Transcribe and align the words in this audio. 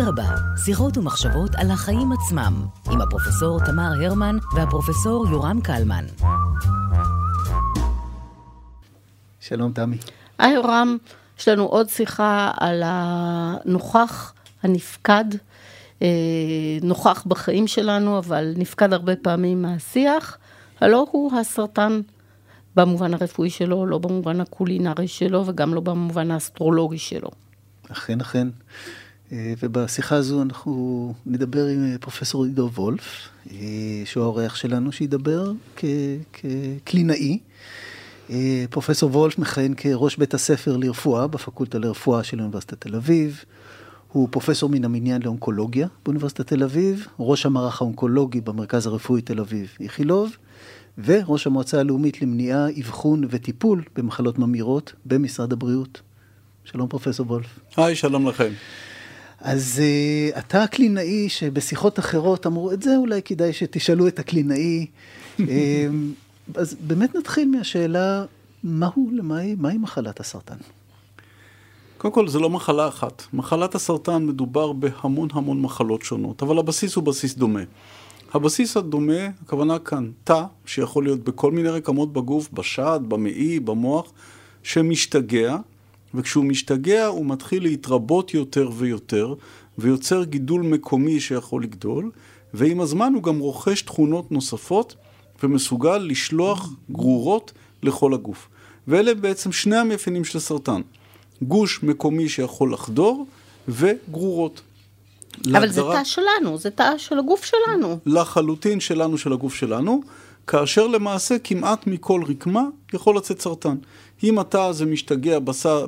אדרבה, 0.00 0.34
שיחות 0.64 0.98
ומחשבות 0.98 1.50
על 1.54 1.70
החיים 1.70 2.12
עצמם, 2.12 2.66
עם 2.90 3.00
הפרופסור 3.00 3.58
תמר 3.66 3.90
הרמן 4.02 4.36
והפרופסור 4.54 5.26
יורם 5.30 5.60
קלמן. 5.60 6.04
שלום 9.40 9.72
תמי. 9.72 9.96
היי 10.38 10.54
יורם, 10.54 10.96
יש 11.38 11.48
לנו 11.48 11.64
עוד 11.64 11.88
שיחה 11.88 12.52
על 12.56 12.82
הנוכח, 12.84 14.32
הנפקד, 14.62 15.24
אה, 16.02 16.08
נוכח 16.82 17.24
בחיים 17.26 17.66
שלנו, 17.66 18.18
אבל 18.18 18.52
נפקד 18.56 18.92
הרבה 18.92 19.16
פעמים 19.16 19.62
מהשיח, 19.62 20.38
הלא 20.80 21.06
הוא 21.10 21.32
הסרטן. 21.36 22.00
במובן 22.76 23.14
הרפואי 23.14 23.50
שלו, 23.50 23.86
לא 23.86 23.98
במובן 23.98 24.40
הקולינרי 24.40 25.08
שלו 25.08 25.46
וגם 25.46 25.74
לא 25.74 25.80
במובן 25.80 26.30
האסטרולוגי 26.30 26.98
שלו. 26.98 27.30
אכן, 27.92 28.20
אכן. 28.20 28.48
אה, 29.32 29.52
ובשיחה 29.62 30.16
הזו 30.16 30.42
אנחנו 30.42 31.14
נדבר 31.26 31.66
עם 31.66 31.84
אה, 31.84 31.98
פרופסור 32.00 32.44
עידו 32.44 32.70
וולף, 32.74 33.28
אה, 33.50 33.56
שהוא 34.04 34.24
האורח 34.24 34.54
שלנו, 34.54 34.92
שידבר 34.92 35.52
כקלינאי. 36.32 37.38
פרופסור 38.70 39.10
וולף 39.10 39.38
מכהן 39.38 39.74
כראש 39.76 40.16
בית 40.16 40.34
הספר 40.34 40.76
לרפואה 40.76 41.26
בפקולטה 41.26 41.78
לרפואה 41.78 42.24
של 42.24 42.40
אוניברסיטת 42.40 42.80
תל 42.80 42.96
אביב. 42.96 43.44
הוא 44.12 44.28
פרופסור 44.30 44.70
מן 44.70 44.84
המניין 44.84 45.22
לאונקולוגיה 45.22 45.88
באוניברסיטת 46.04 46.46
תל 46.46 46.62
אביב, 46.62 47.06
ראש 47.18 47.46
המערך 47.46 47.82
האונקולוגי 47.82 48.40
במרכז 48.40 48.86
הרפואי 48.86 49.22
תל 49.22 49.40
אביב 49.40 49.68
איכילוב, 49.80 50.36
וראש 51.04 51.46
המועצה 51.46 51.80
הלאומית 51.80 52.22
למניעה, 52.22 52.66
אבחון 52.80 53.24
וטיפול 53.30 53.82
במחלות 53.96 54.38
ממאירות 54.38 54.92
במשרד 55.06 55.52
הבריאות. 55.52 56.00
שלום 56.64 56.88
פרופסור 56.88 57.26
וולף. 57.26 57.58
היי, 57.76 57.96
שלום 57.96 58.28
לכם. 58.28 58.50
אז 59.40 59.82
uh, 60.34 60.38
אתה 60.38 60.62
הקלינאי 60.62 61.28
שבשיחות 61.28 61.98
אחרות 61.98 62.46
אמרו, 62.46 62.72
את 62.72 62.82
זה 62.82 62.96
אולי 62.96 63.22
כדאי 63.22 63.52
שתשאלו 63.52 64.08
את 64.08 64.18
הקלינאי. 64.18 64.86
uh, 65.38 65.42
אז 66.54 66.76
באמת 66.80 67.14
נתחיל 67.14 67.48
מהשאלה, 67.48 68.24
מהו, 68.64 69.10
למהי, 69.12 69.54
מהי 69.58 69.78
מחלת 69.78 70.20
הסרטן? 70.20 70.56
קודם 71.98 72.14
כל, 72.14 72.28
זה 72.28 72.38
לא 72.38 72.50
מחלה 72.50 72.88
אחת. 72.88 73.22
מחלת 73.32 73.74
הסרטן 73.74 74.26
מדובר 74.26 74.72
בהמון 74.72 75.28
המון 75.32 75.62
מחלות 75.62 76.02
שונות, 76.02 76.42
אבל 76.42 76.58
הבסיס 76.58 76.94
הוא 76.94 77.04
בסיס 77.04 77.34
דומה. 77.34 77.60
הבסיס 78.34 78.76
הדומה, 78.76 79.26
הכוונה 79.42 79.78
כאן, 79.78 80.10
תא, 80.24 80.42
שיכול 80.66 81.04
להיות 81.04 81.24
בכל 81.24 81.52
מיני 81.52 81.68
רקמות 81.68 82.12
בגוף, 82.12 82.48
בשד, 82.52 83.00
במעי, 83.08 83.60
במוח, 83.60 84.12
שמשתגע, 84.62 85.56
וכשהוא 86.14 86.44
משתגע 86.44 87.06
הוא 87.06 87.26
מתחיל 87.26 87.62
להתרבות 87.62 88.34
יותר 88.34 88.70
ויותר, 88.76 89.34
ויוצר 89.78 90.24
גידול 90.24 90.62
מקומי 90.62 91.20
שיכול 91.20 91.62
לגדול, 91.62 92.10
ועם 92.54 92.80
הזמן 92.80 93.12
הוא 93.14 93.22
גם 93.22 93.38
רוכש 93.38 93.82
תכונות 93.82 94.32
נוספות, 94.32 94.94
ומסוגל 95.42 95.96
לשלוח 95.96 96.70
גרורות 96.90 97.52
לכל 97.82 98.14
הגוף. 98.14 98.48
ואלה 98.88 99.14
בעצם 99.14 99.52
שני 99.52 99.76
המאפיינים 99.76 100.24
של 100.24 100.38
סרטן. 100.38 100.80
גוש 101.42 101.82
מקומי 101.82 102.28
שיכול 102.28 102.72
לחדור, 102.72 103.26
וגרורות. 103.68 104.60
אבל 105.44 105.60
להגדרה... 105.60 105.94
זה 105.94 105.98
תא 105.98 106.04
שלנו, 106.04 106.58
זה 106.58 106.70
תא 106.70 106.98
של 106.98 107.18
הגוף 107.18 107.44
שלנו. 107.44 107.98
לחלוטין 108.06 108.80
שלנו, 108.80 109.18
של 109.18 109.32
הגוף 109.32 109.54
שלנו, 109.54 110.00
כאשר 110.46 110.86
למעשה 110.86 111.38
כמעט 111.38 111.86
מכל 111.86 112.22
רקמה 112.28 112.62
יכול 112.92 113.16
לצאת 113.16 113.40
סרטן. 113.40 113.76
אם 114.24 114.38
התא 114.38 114.58
הזה 114.58 114.86
משתגע 114.86 115.38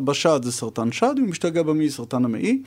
בשד 0.05 0.41
זה 0.43 0.53
סרטן 0.53 0.93
שד, 0.93 1.15
אם 1.17 1.23
הוא 1.23 1.31
משתגע 1.31 1.63
במעי 1.63 1.91
סרטן 1.91 2.25
המעי. 2.25 2.63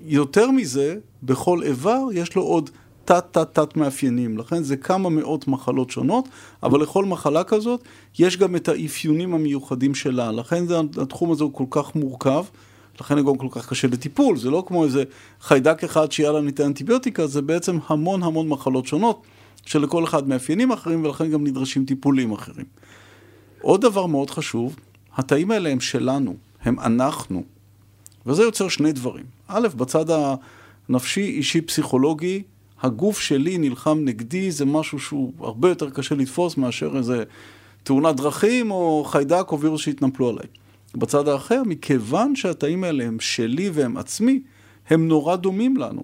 יותר 0.00 0.50
מזה, 0.50 0.96
בכל 1.22 1.62
איבר 1.62 2.02
יש 2.12 2.36
לו 2.36 2.42
עוד 2.42 2.70
תת-תת-תת 3.04 3.76
מאפיינים, 3.76 4.38
לכן 4.38 4.62
זה 4.62 4.76
כמה 4.76 5.08
מאות 5.08 5.48
מחלות 5.48 5.90
שונות, 5.90 6.28
אבל 6.62 6.80
לכל 6.80 7.04
מחלה 7.04 7.44
כזאת 7.44 7.82
יש 8.18 8.36
גם 8.36 8.56
את 8.56 8.68
האפיונים 8.68 9.34
המיוחדים 9.34 9.94
שלה, 9.94 10.32
לכן 10.32 10.66
זה, 10.66 10.80
התחום 11.02 11.32
הזה 11.32 11.44
הוא 11.44 11.52
כל 11.52 11.64
כך 11.70 11.94
מורכב. 11.94 12.44
לכן 13.00 13.18
הוא 13.18 13.26
גם 13.26 13.38
כל 13.38 13.48
כך 13.50 13.68
קשה 13.68 13.88
לטיפול, 13.88 14.36
זה 14.36 14.50
לא 14.50 14.64
כמו 14.66 14.84
איזה 14.84 15.04
חיידק 15.40 15.84
אחד 15.84 16.06
לנו 16.18 16.40
ניתן 16.40 16.64
אנטיביוטיקה, 16.64 17.26
זה 17.26 17.42
בעצם 17.42 17.78
המון 17.86 18.22
המון 18.22 18.48
מחלות 18.48 18.86
שונות, 18.86 19.22
שלכל 19.66 20.04
אחד 20.04 20.28
מאפיינים 20.28 20.72
אחרים 20.72 21.04
ולכן 21.04 21.30
גם 21.30 21.46
נדרשים 21.46 21.84
טיפולים 21.84 22.32
אחרים. 22.32 22.66
עוד 23.62 23.80
דבר 23.80 24.06
מאוד 24.06 24.30
חשוב, 24.30 24.76
התאים 25.16 25.50
האלה 25.50 25.70
הם 25.70 25.80
שלנו, 25.80 26.36
הם 26.62 26.80
אנחנו, 26.80 27.42
וזה 28.26 28.42
יוצר 28.42 28.68
שני 28.68 28.92
דברים. 28.92 29.24
א', 29.48 29.68
בצד 29.76 30.04
הנפשי, 30.88 31.20
אישי, 31.20 31.60
פסיכולוגי, 31.60 32.42
הגוף 32.82 33.20
שלי 33.20 33.58
נלחם 33.58 33.98
נגדי, 34.04 34.50
זה 34.50 34.64
משהו 34.64 34.98
שהוא 34.98 35.32
הרבה 35.40 35.68
יותר 35.68 35.90
קשה 35.90 36.14
לתפוס 36.14 36.56
מאשר 36.56 36.96
איזה 36.96 37.24
תאונת 37.82 38.16
דרכים 38.16 38.70
או 38.70 39.04
חיידק 39.06 39.52
או 39.52 39.60
וירוס 39.60 39.80
שהתנפלו 39.80 40.28
עליי. 40.28 40.46
בצד 40.94 41.28
האחר, 41.28 41.62
מכיוון 41.66 42.36
שהתאים 42.36 42.84
האלה 42.84 43.04
הם 43.04 43.16
שלי 43.20 43.70
והם 43.70 43.96
עצמי, 43.96 44.40
הם 44.90 45.08
נורא 45.08 45.36
דומים 45.36 45.76
לנו. 45.76 46.02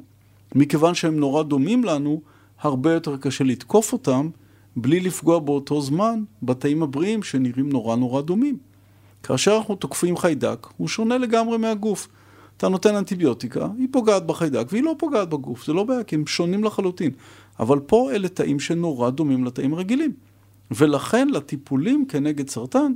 מכיוון 0.55 0.95
שהם 0.95 1.21
נורא 1.21 1.43
דומים 1.43 1.85
לנו, 1.85 2.21
הרבה 2.61 2.93
יותר 2.93 3.17
קשה 3.17 3.45
לתקוף 3.45 3.93
אותם 3.93 4.29
בלי 4.77 5.01
לפגוע 5.01 5.39
באותו 5.39 5.81
זמן 5.81 6.23
בתאים 6.43 6.83
הבריאים 6.83 7.23
שנראים 7.23 7.69
נורא 7.69 7.97
נורא 7.97 8.23
דומים. 8.23 8.70
כאשר 9.23 9.57
אנחנו 9.57 9.77
תוקפים 9.77 10.17
חיידק, 10.17 10.67
הוא 10.77 10.89
שונה 10.89 11.19
לגמרי 11.19 11.59
מהגוף. 11.59 12.09
אתה 12.57 12.69
נותן 12.69 12.97
אנטיביוטיקה, 12.97 13.69
היא 13.79 13.89
פוגעת 13.91 14.27
בחיידק 14.27 14.67
והיא 14.71 14.83
לא 14.83 14.95
פוגעת 14.99 15.29
בגוף, 15.29 15.67
זה 15.67 15.73
לא 15.73 15.85
בעיה, 15.85 16.05
כי 16.05 16.15
הם 16.15 16.27
שונים 16.27 16.65
לחלוטין. 16.65 17.11
אבל 17.61 17.79
פה 17.79 18.11
אלה 18.13 18.29
תאים 18.29 18.61
שנורא 18.61 19.11
דומים 19.11 19.45
לתאים 19.45 19.75
רגילים. 19.75 20.13
ולכן 20.71 21.29
לטיפולים 21.29 22.07
כנגד 22.09 22.49
סרטן, 22.49 22.93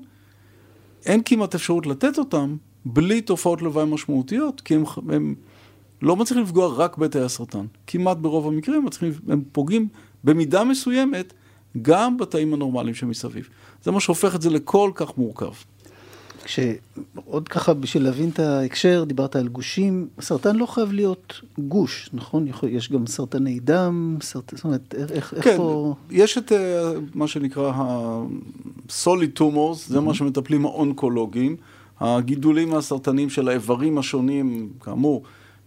אין 1.07 1.21
כמעט 1.25 1.55
אפשרות 1.55 1.87
לתת 1.87 2.19
אותם 2.19 2.56
בלי 2.85 3.21
תופעות 3.21 3.62
לוואי 3.62 3.85
משמעותיות, 3.87 4.61
כי 4.61 4.75
הם, 4.75 4.85
הם 5.09 5.35
לא 6.03 6.17
מצליחים 6.17 6.45
לפגוע 6.45 6.75
רק 6.77 6.97
בתאי 6.99 7.21
הסרטן. 7.21 7.67
כמעט 7.87 8.17
ברוב 8.17 8.47
המקרים 8.47 8.79
הם, 8.79 8.85
מצליחים, 8.85 9.21
הם 9.29 9.43
פוגעים 9.53 9.89
במידה 10.25 10.65
מסוימת 10.65 11.33
גם 11.83 12.17
בתאים 12.17 12.55
הנורמליים 12.55 12.95
שמסביב. 12.95 13.49
זה 13.83 13.91
מה 13.91 14.01
שהופך 14.01 14.35
את 14.35 14.43
זה 14.43 14.51
לכל 14.51 14.91
כך 14.95 15.19
מורכב. 15.19 15.53
כשעוד 16.44 17.49
ככה, 17.49 17.75
בשביל 17.75 18.03
להבין 18.05 18.28
את 18.28 18.38
ההקשר, 18.38 19.05
דיברת 19.05 19.37
על 19.37 19.49
גושים, 19.49 20.09
סרטן 20.21 20.56
לא 20.56 20.66
חייב 20.66 20.93
להיות 20.93 21.41
גוש, 21.59 22.10
נכון? 22.12 22.47
יש 22.69 22.93
גם 22.93 23.06
סרטני 23.06 23.60
דם, 23.60 24.16
סרט... 24.22 24.55
זאת 24.56 24.65
אומרת, 24.65 24.94
איך, 25.12 25.34
כן, 25.41 25.56
פה... 25.56 25.94
יש 26.10 26.38
את 26.38 26.53
אה, 26.53 26.93
מה 27.15 27.28
שנקרא 27.28 27.72
ה-solid 27.75 29.41
tumors, 29.41 29.88
זה 29.88 30.00
מה 30.00 30.15
שמטפלים 30.15 30.65
האונקולוגים, 30.65 31.56
הגידולים 32.00 32.75
הסרטניים 32.75 33.31
של 33.31 33.49
האיברים 33.49 33.99
השונים, 33.99 34.69
כאמור, 34.81 35.22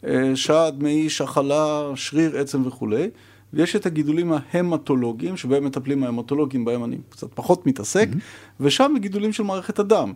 אה, 0.05 0.31
שד, 0.35 0.73
מעי, 0.79 1.09
שחלה, 1.09 1.91
שריר, 1.95 2.37
עצם 2.37 2.61
וכולי. 2.65 3.09
ויש 3.53 3.75
את 3.75 3.85
הגידולים 3.85 4.33
ההמטולוגיים, 4.33 5.37
שבהם 5.37 5.65
מטפלים 5.65 6.03
ההמטולוגים, 6.03 6.65
בהם 6.65 6.83
אני 6.83 6.97
קצת 7.09 7.27
פחות 7.33 7.67
מתעסק, 7.67 8.07
mm-hmm. 8.11 8.53
ושם 8.59 8.93
גידולים 8.99 9.33
של 9.33 9.43
מערכת 9.43 9.79
הדם. 9.79 10.13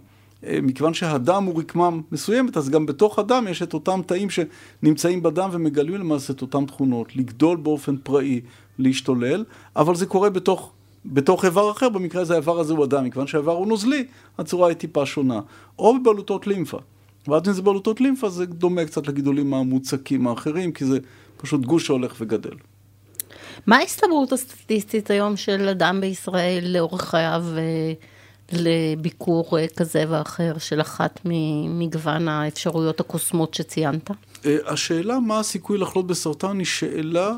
אה, 0.48 0.60
מכיוון 0.64 0.94
שהדם 0.94 1.44
הוא 1.44 1.60
רקמה 1.60 1.90
מסוימת, 2.12 2.58
אז 2.58 2.70
גם 2.70 2.86
בתוך 2.86 3.20
הדם 3.20 3.46
יש 3.50 3.62
את 3.62 3.74
אותם 3.74 4.02
תאים 4.06 4.28
שנמצאים 4.30 5.24
בדם 5.24 5.50
ומגלים 5.52 5.96
למעשה 5.96 6.34
את 6.34 6.42
אותן 6.42 6.66
תכונות, 6.66 7.16
לגדול 7.16 7.58
באופן 7.58 7.98
פראי, 7.98 8.42
להשתולל, 8.80 9.44
אבל 9.76 9.96
זה 9.96 10.06
קורה 10.06 10.30
בתוך, 10.30 10.72
בתוך 11.06 11.46
איבר 11.46 11.72
אחר, 11.72 11.90
במקרה 11.90 12.22
הזה 12.22 12.34
האיבר 12.34 12.60
הזה 12.60 12.74
הוא 12.74 12.84
הדם, 12.84 13.04
מכיוון 13.04 13.28
שהאיבר 13.28 13.52
הוא 13.52 13.68
נוזלי, 13.68 14.06
הצורה 14.38 14.68
היא 14.68 14.78
טיפה 14.78 15.06
שונה. 15.06 15.40
או 15.80 16.00
בבלוטות 16.00 16.48
לימפה. 16.48 16.80
ואז 17.28 17.42
אם 17.48 17.54
זה 17.54 17.62
בלוטות 17.62 18.02
לימפה 18.02 18.30
זה 18.30 18.46
דומה 18.46 18.86
קצת 18.86 19.08
לגידולים 19.08 19.54
המוצקים 19.54 20.28
האחרים, 20.28 20.72
כי 20.72 20.86
זה 20.86 21.00
פשוט 21.38 21.62
גוש 21.62 21.88
שהולך 21.88 22.16
וגדל. 22.20 22.56
מה 23.68 23.78
ההסתברות 23.78 24.32
הסטטיסטית 24.32 25.10
היום 25.10 25.38
של 25.38 25.70
אדם 25.70 26.02
בישראל 26.02 26.64
לאורך 26.68 27.02
חייו? 27.02 27.44
לביקור 28.54 29.60
אה, 29.60 29.66
כזה 29.76 30.04
ואחר 30.10 30.58
של 30.58 30.82
אחת 30.82 31.20
ממגוון 31.26 32.28
האפשרויות 32.28 33.00
הקוסמות 33.00 33.54
שציינת? 33.54 34.12
אה, 34.46 34.58
השאלה 34.66 35.20
מה 35.20 35.40
הסיכוי 35.40 35.78
לחלות 35.78 36.08
בסרטן 36.08 36.58
היא 36.60 36.66
שאלה 36.66 37.32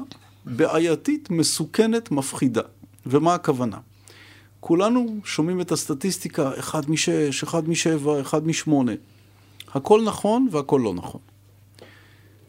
בעייתית, 0.45 1.29
מסוכנת, 1.29 2.11
מפחידה. 2.11 2.61
ומה 3.05 3.33
הכוונה? 3.33 3.77
כולנו 4.59 5.15
שומעים 5.25 5.61
את 5.61 5.71
הסטטיסטיקה, 5.71 6.51
אחד 6.59 6.89
משש, 6.89 7.43
אחד 7.43 7.69
משבע, 7.69 8.21
אחד 8.21 8.47
משמונה. 8.47 8.91
הכל 9.73 10.01
נכון 10.03 10.47
והכל 10.51 10.81
לא 10.83 10.93
נכון. 10.93 11.21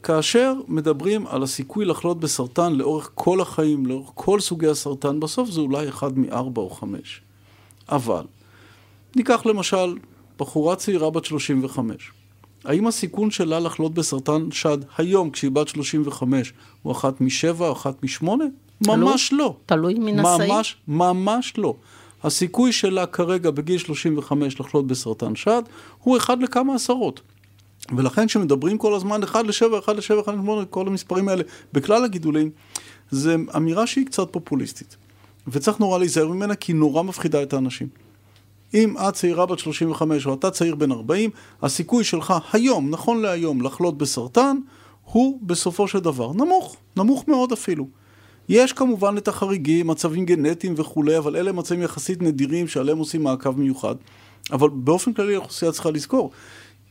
כאשר 0.03 0.53
מדברים 0.67 1.27
על 1.27 1.43
הסיכוי 1.43 1.85
לחלות 1.85 2.19
בסרטן 2.19 2.73
לאורך 2.73 3.11
כל 3.13 3.41
החיים, 3.41 3.85
לאורך 3.85 4.11
כל 4.13 4.39
סוגי 4.39 4.67
הסרטן, 4.67 5.19
בסוף 5.19 5.49
זה 5.49 5.61
אולי 5.61 5.89
אחד 5.89 6.17
מארבע 6.17 6.61
או 6.61 6.69
חמש. 6.69 7.21
אבל 7.89 8.23
ניקח 9.15 9.45
למשל 9.45 9.95
בחורה 10.39 10.75
צעירה 10.75 11.09
בת 11.09 11.25
35. 11.25 12.11
האם 12.65 12.87
הסיכון 12.87 13.31
שלה 13.31 13.59
לחלות 13.59 13.93
בסרטן 13.93 14.51
שד 14.51 14.77
היום, 14.97 15.29
כשהיא 15.29 15.51
בת 15.51 15.67
35, 15.67 16.53
הוא 16.81 16.91
אחת 16.91 17.21
משבע, 17.21 17.71
אחת 17.71 18.03
משמונה? 18.03 18.45
ממש 18.87 19.33
לא. 19.33 19.55
תלוי 19.65 19.93
מנשאי. 19.93 20.47
ממש, 20.47 20.77
ממש 20.87 21.53
לא. 21.57 21.75
הסיכוי 22.23 22.71
שלה 22.71 23.05
כרגע 23.05 23.51
בגיל 23.51 23.77
35 23.77 24.59
לחלות 24.59 24.87
בסרטן 24.87 25.35
שד 25.35 25.61
הוא 26.03 26.17
אחד 26.17 26.41
לכמה 26.41 26.75
עשרות. 26.75 27.21
ולכן 27.95 28.27
כשמדברים 28.27 28.77
כל 28.77 28.95
הזמן 28.95 29.23
1 29.23 29.45
ל-7, 29.45 29.79
1 29.79 29.95
ל-7, 29.95 30.21
1 30.21 30.33
ל-8, 30.33 30.65
כל 30.69 30.87
המספרים 30.87 31.29
האלה 31.29 31.43
בכלל 31.73 32.03
הגידולים, 32.03 32.49
זו 33.11 33.31
אמירה 33.57 33.87
שהיא 33.87 34.05
קצת 34.05 34.27
פופוליסטית. 34.31 34.95
וצריך 35.47 35.79
נורא 35.79 35.99
להיזהר 35.99 36.27
ממנה 36.27 36.55
כי 36.55 36.71
היא 36.71 36.79
נורא 36.79 37.03
מפחידה 37.03 37.43
את 37.43 37.53
האנשים. 37.53 37.87
אם 38.75 38.95
את 38.97 39.13
צעירה 39.13 39.45
בת 39.45 39.59
35 39.59 40.27
או 40.27 40.33
אתה 40.33 40.51
צעיר 40.51 40.75
בן 40.75 40.91
40, 40.91 41.29
הסיכוי 41.61 42.03
שלך 42.03 42.33
היום, 42.53 42.89
נכון 42.89 43.21
להיום, 43.21 43.61
לחלות 43.61 43.97
בסרטן, 43.97 44.57
הוא 45.03 45.39
בסופו 45.41 45.87
של 45.87 45.99
דבר 45.99 46.33
נמוך, 46.33 46.77
נמוך 46.97 47.27
מאוד 47.27 47.51
אפילו. 47.51 47.87
יש 48.49 48.73
כמובן 48.73 49.17
את 49.17 49.27
החריגים, 49.27 49.87
מצבים 49.87 50.25
גנטיים 50.25 50.73
וכולי, 50.77 51.17
אבל 51.17 51.37
אלה 51.37 51.51
מצבים 51.51 51.81
יחסית 51.81 52.21
נדירים 52.21 52.67
שעליהם 52.67 52.97
עושים 52.97 53.23
מעקב 53.23 53.59
מיוחד. 53.59 53.95
אבל 54.51 54.69
באופן 54.69 55.13
כללי 55.13 55.35
האוכלוסייה 55.35 55.71
צריכה 55.71 55.91
לזכור, 55.91 56.31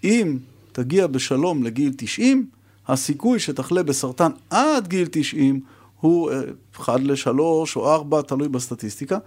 אם 0.05 0.39
תגיע 0.73 1.07
בשלום 1.07 1.63
לגיל 1.63 1.93
90, 1.97 2.47
הסיכוי 2.89 3.39
שתחלה 3.39 3.83
בסרטן 3.83 4.31
עד 4.51 4.89
גיל 4.89 5.09
90 5.11 5.61
הוא 6.01 6.31
1 6.77 7.01
ל-3 7.01 7.39
או 7.77 7.95
4, 7.95 8.23
תלוי 8.23 8.49
בסטטיסטיקה. 8.49 9.19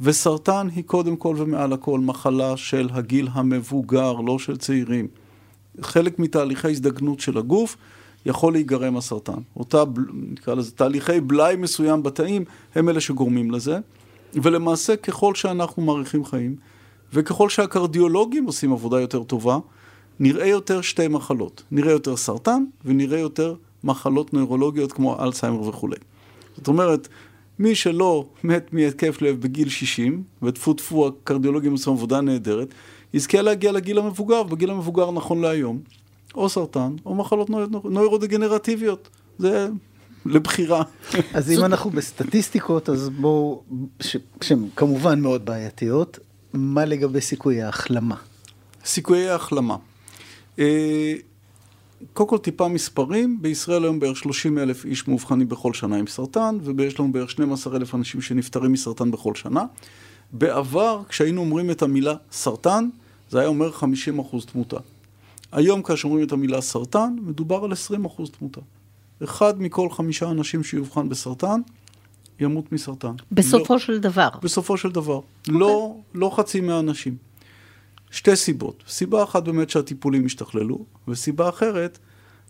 וסרטן 0.00 0.68
היא 0.74 0.84
קודם 0.84 1.16
כל 1.16 1.34
ומעל 1.38 1.72
הכל 1.72 2.00
מחלה 2.00 2.56
של 2.56 2.88
הגיל 2.92 3.28
המבוגר, 3.32 4.12
לא 4.12 4.38
של 4.38 4.56
צעירים. 4.56 5.08
חלק 5.80 6.18
מתהליכי 6.18 6.70
הזדגנות 6.70 7.20
של 7.20 7.38
הגוף 7.38 7.76
יכול 8.26 8.52
להיגרם 8.52 8.96
הסרטן. 8.96 9.38
אותה, 9.56 9.84
נקרא 10.12 10.54
לזה, 10.54 10.72
תהליכי 10.72 11.20
בלאי 11.20 11.56
מסוים 11.56 12.02
בתאים, 12.02 12.44
הם 12.74 12.88
אלה 12.88 13.00
שגורמים 13.00 13.50
לזה. 13.50 13.78
ולמעשה, 14.34 14.96
ככל 14.96 15.34
שאנחנו 15.34 15.82
מאריכים 15.82 16.24
חיים, 16.24 16.56
וככל 17.12 17.48
שהקרדיולוגים 17.48 18.46
עושים 18.46 18.72
עבודה 18.72 19.00
יותר 19.00 19.22
טובה, 19.22 19.58
נראה 20.20 20.46
יותר 20.46 20.80
שתי 20.80 21.08
מחלות. 21.08 21.62
נראה 21.70 21.92
יותר 21.92 22.16
סרטן, 22.16 22.64
ונראה 22.84 23.18
יותר 23.18 23.54
מחלות 23.84 24.34
נוירולוגיות 24.34 24.92
כמו 24.92 25.24
אלצהיימר 25.24 25.68
וכולי. 25.68 25.96
זאת 26.56 26.68
אומרת, 26.68 27.08
מי 27.58 27.74
שלא 27.74 28.26
מת 28.44 28.72
מהתקף 28.72 29.22
לב 29.22 29.40
בגיל 29.40 29.68
60, 29.68 30.22
וטפו 30.42 30.74
טפו 30.74 31.06
הקרדיולוגים 31.06 31.72
עושים 31.72 31.92
עבודה 31.92 32.20
נהדרת, 32.20 32.68
יזכה 33.14 33.42
להגיע 33.42 33.72
לגיל 33.72 33.98
המבוגר, 33.98 34.40
ובגיל 34.40 34.70
המבוגר 34.70 35.10
נכון 35.10 35.40
להיום, 35.40 35.80
או 36.34 36.48
סרטן, 36.48 36.96
או 37.06 37.14
מחלות 37.14 37.50
נוירודגנרטיביות. 37.84 39.08
זה 39.38 39.68
לבחירה. 40.26 40.82
אז 41.34 41.50
אם 41.50 41.64
אנחנו 41.64 41.90
בסטטיסטיקות, 41.90 42.88
אז 42.88 43.08
בואו, 43.08 43.62
שהן 44.40 44.68
כמובן 44.76 45.20
מאוד 45.20 45.44
בעייתיות, 45.44 46.18
מה 46.52 46.84
לגבי 46.84 47.20
סיכויי 47.20 47.62
ההחלמה? 47.62 48.16
סיכויי 48.84 49.28
ההחלמה. 49.28 49.76
קודם 52.12 52.28
כל 52.28 52.38
טיפה 52.38 52.68
מספרים, 52.68 53.38
בישראל 53.42 53.84
היום 53.84 54.00
בערך 54.00 54.16
30 54.16 54.58
אלף 54.58 54.84
איש 54.84 55.08
מאובחנים 55.08 55.48
בכל 55.48 55.72
שנה 55.72 55.96
עם 55.96 56.06
סרטן, 56.06 56.58
ויש 56.76 57.00
לנו 57.00 57.12
בערך 57.12 57.30
12 57.30 57.76
אלף 57.76 57.94
אנשים 57.94 58.20
שנפטרים 58.20 58.72
מסרטן 58.72 59.10
בכל 59.10 59.34
שנה. 59.34 59.64
בעבר, 60.32 61.02
כשהיינו 61.08 61.40
אומרים 61.40 61.70
את 61.70 61.82
המילה 61.82 62.14
סרטן, 62.32 62.88
זה 63.30 63.38
היה 63.38 63.48
אומר 63.48 63.72
50 63.72 64.18
אחוז 64.18 64.46
תמותה. 64.46 64.76
היום 65.52 65.82
כאשר 65.82 66.08
אומרים 66.08 66.26
את 66.26 66.32
המילה 66.32 66.60
סרטן, 66.60 67.16
מדובר 67.22 67.64
על 67.64 67.72
20 67.72 68.04
אחוז 68.04 68.30
תמותה. 68.30 68.60
אחד 69.24 69.62
מכל 69.62 69.90
חמישה 69.90 70.30
אנשים 70.30 70.64
שיאובחן 70.64 71.08
בסרטן, 71.08 71.60
ימות 72.40 72.72
מסרטן. 72.72 73.12
בסופו 73.32 73.74
לא, 73.74 73.78
של 73.78 73.98
דבר. 73.98 74.28
בסופו 74.42 74.76
של 74.76 74.90
דבר. 74.90 75.18
Okay. 75.18 75.52
לא, 75.52 75.70
אוקיי. 75.70 76.02
לא 76.14 76.30
חצי 76.36 76.60
מהאנשים. 76.60 77.16
שתי 78.10 78.36
סיבות. 78.36 78.84
סיבה 78.88 79.22
אחת 79.22 79.42
באמת 79.44 79.70
שהטיפולים 79.70 80.26
השתכללו, 80.26 80.84
וסיבה 81.08 81.48
אחרת, 81.48 81.98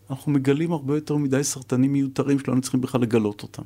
אנחנו 0.09 0.31
מגלים 0.31 0.71
הרבה 0.71 0.95
יותר 0.95 1.15
מדי 1.15 1.43
סרטנים 1.43 1.93
מיותרים 1.93 2.39
שלא 2.39 2.55
צריכים 2.61 2.81
בכלל 2.81 3.01
לגלות 3.01 3.43
אותם. 3.43 3.63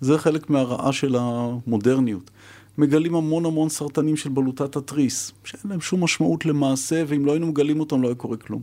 זה 0.00 0.18
חלק 0.18 0.50
מהרעה 0.50 0.92
של 0.92 1.16
המודרניות. 1.18 2.30
מגלים 2.78 3.14
המון 3.14 3.46
המון 3.46 3.68
סרטנים 3.68 4.16
של 4.16 4.30
בלוטת 4.30 4.76
התריס, 4.76 5.32
שאין 5.44 5.62
להם 5.64 5.80
שום 5.80 6.04
משמעות 6.04 6.46
למעשה, 6.46 7.04
ואם 7.06 7.26
לא 7.26 7.32
היינו 7.32 7.46
מגלים 7.46 7.80
אותם 7.80 8.02
לא 8.02 8.08
היה 8.08 8.14
קורה 8.14 8.36
כלום. 8.36 8.62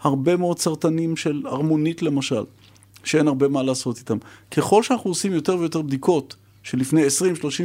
הרבה 0.00 0.36
מאוד 0.36 0.58
סרטנים 0.58 1.16
של 1.16 1.42
ערמונית 1.46 2.02
למשל, 2.02 2.44
שאין 3.04 3.28
הרבה 3.28 3.48
מה 3.48 3.62
לעשות 3.62 3.98
איתם. 3.98 4.18
ככל 4.50 4.82
שאנחנו 4.82 5.10
עושים 5.10 5.32
יותר 5.32 5.56
ויותר 5.58 5.82
בדיקות, 5.82 6.36
שלפני 6.62 7.06
20-30 7.06 7.08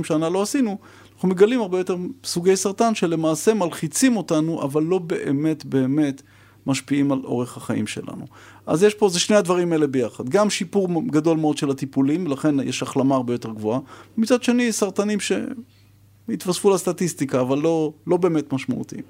שנה 0.04 0.30
לא 0.30 0.42
עשינו, 0.42 0.78
אנחנו 1.14 1.30
מגלים 1.30 1.62
הרבה 1.62 1.78
יותר 1.78 1.98
סוגי 2.24 2.56
סרטן 2.56 2.96
שלמעשה 2.96 3.54
מלחיצים 3.54 4.18
אותנו, 4.18 4.64
אבל 4.64 4.84
לא 4.84 5.00
באמת 5.00 5.66
באמת 5.66 6.22
משפיעים 6.68 7.12
על 7.12 7.20
אורך 7.24 7.58
החיים 7.58 7.88
שלנו. 7.88 8.26
אז 8.68 8.84
יש 8.84 8.94
פה, 8.94 9.10
זה 9.10 9.20
שני 9.20 9.36
הדברים 9.36 9.72
האלה 9.72 9.88
ביחד. 9.88 10.30
גם 10.30 10.50
שיפור 10.50 10.90
גדול 11.08 11.38
מאוד 11.38 11.58
של 11.58 11.70
הטיפולים, 11.70 12.28
לכן 12.28 12.60
יש 12.60 12.84
החלמה 12.84 13.16
הרבה 13.16 13.34
יותר 13.34 13.50
גבוהה. 13.50 13.80
מצד 14.18 14.44
שני, 14.44 14.72
סרטנים 14.72 15.20
שהתווספו 15.20 16.70
לסטטיסטיקה, 16.70 17.42
אבל 17.42 17.58
לא, 17.58 17.92
לא 18.08 18.18
באמת 18.18 18.54
משמעותיים. 18.54 19.04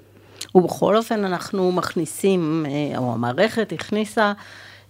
ובכל 0.54 0.96
אופן 0.96 1.24
אנחנו 1.24 1.72
מכניסים, 1.72 2.66
אה, 2.68 2.98
או 2.98 3.12
המערכת 3.12 3.72
הכניסה 3.72 4.32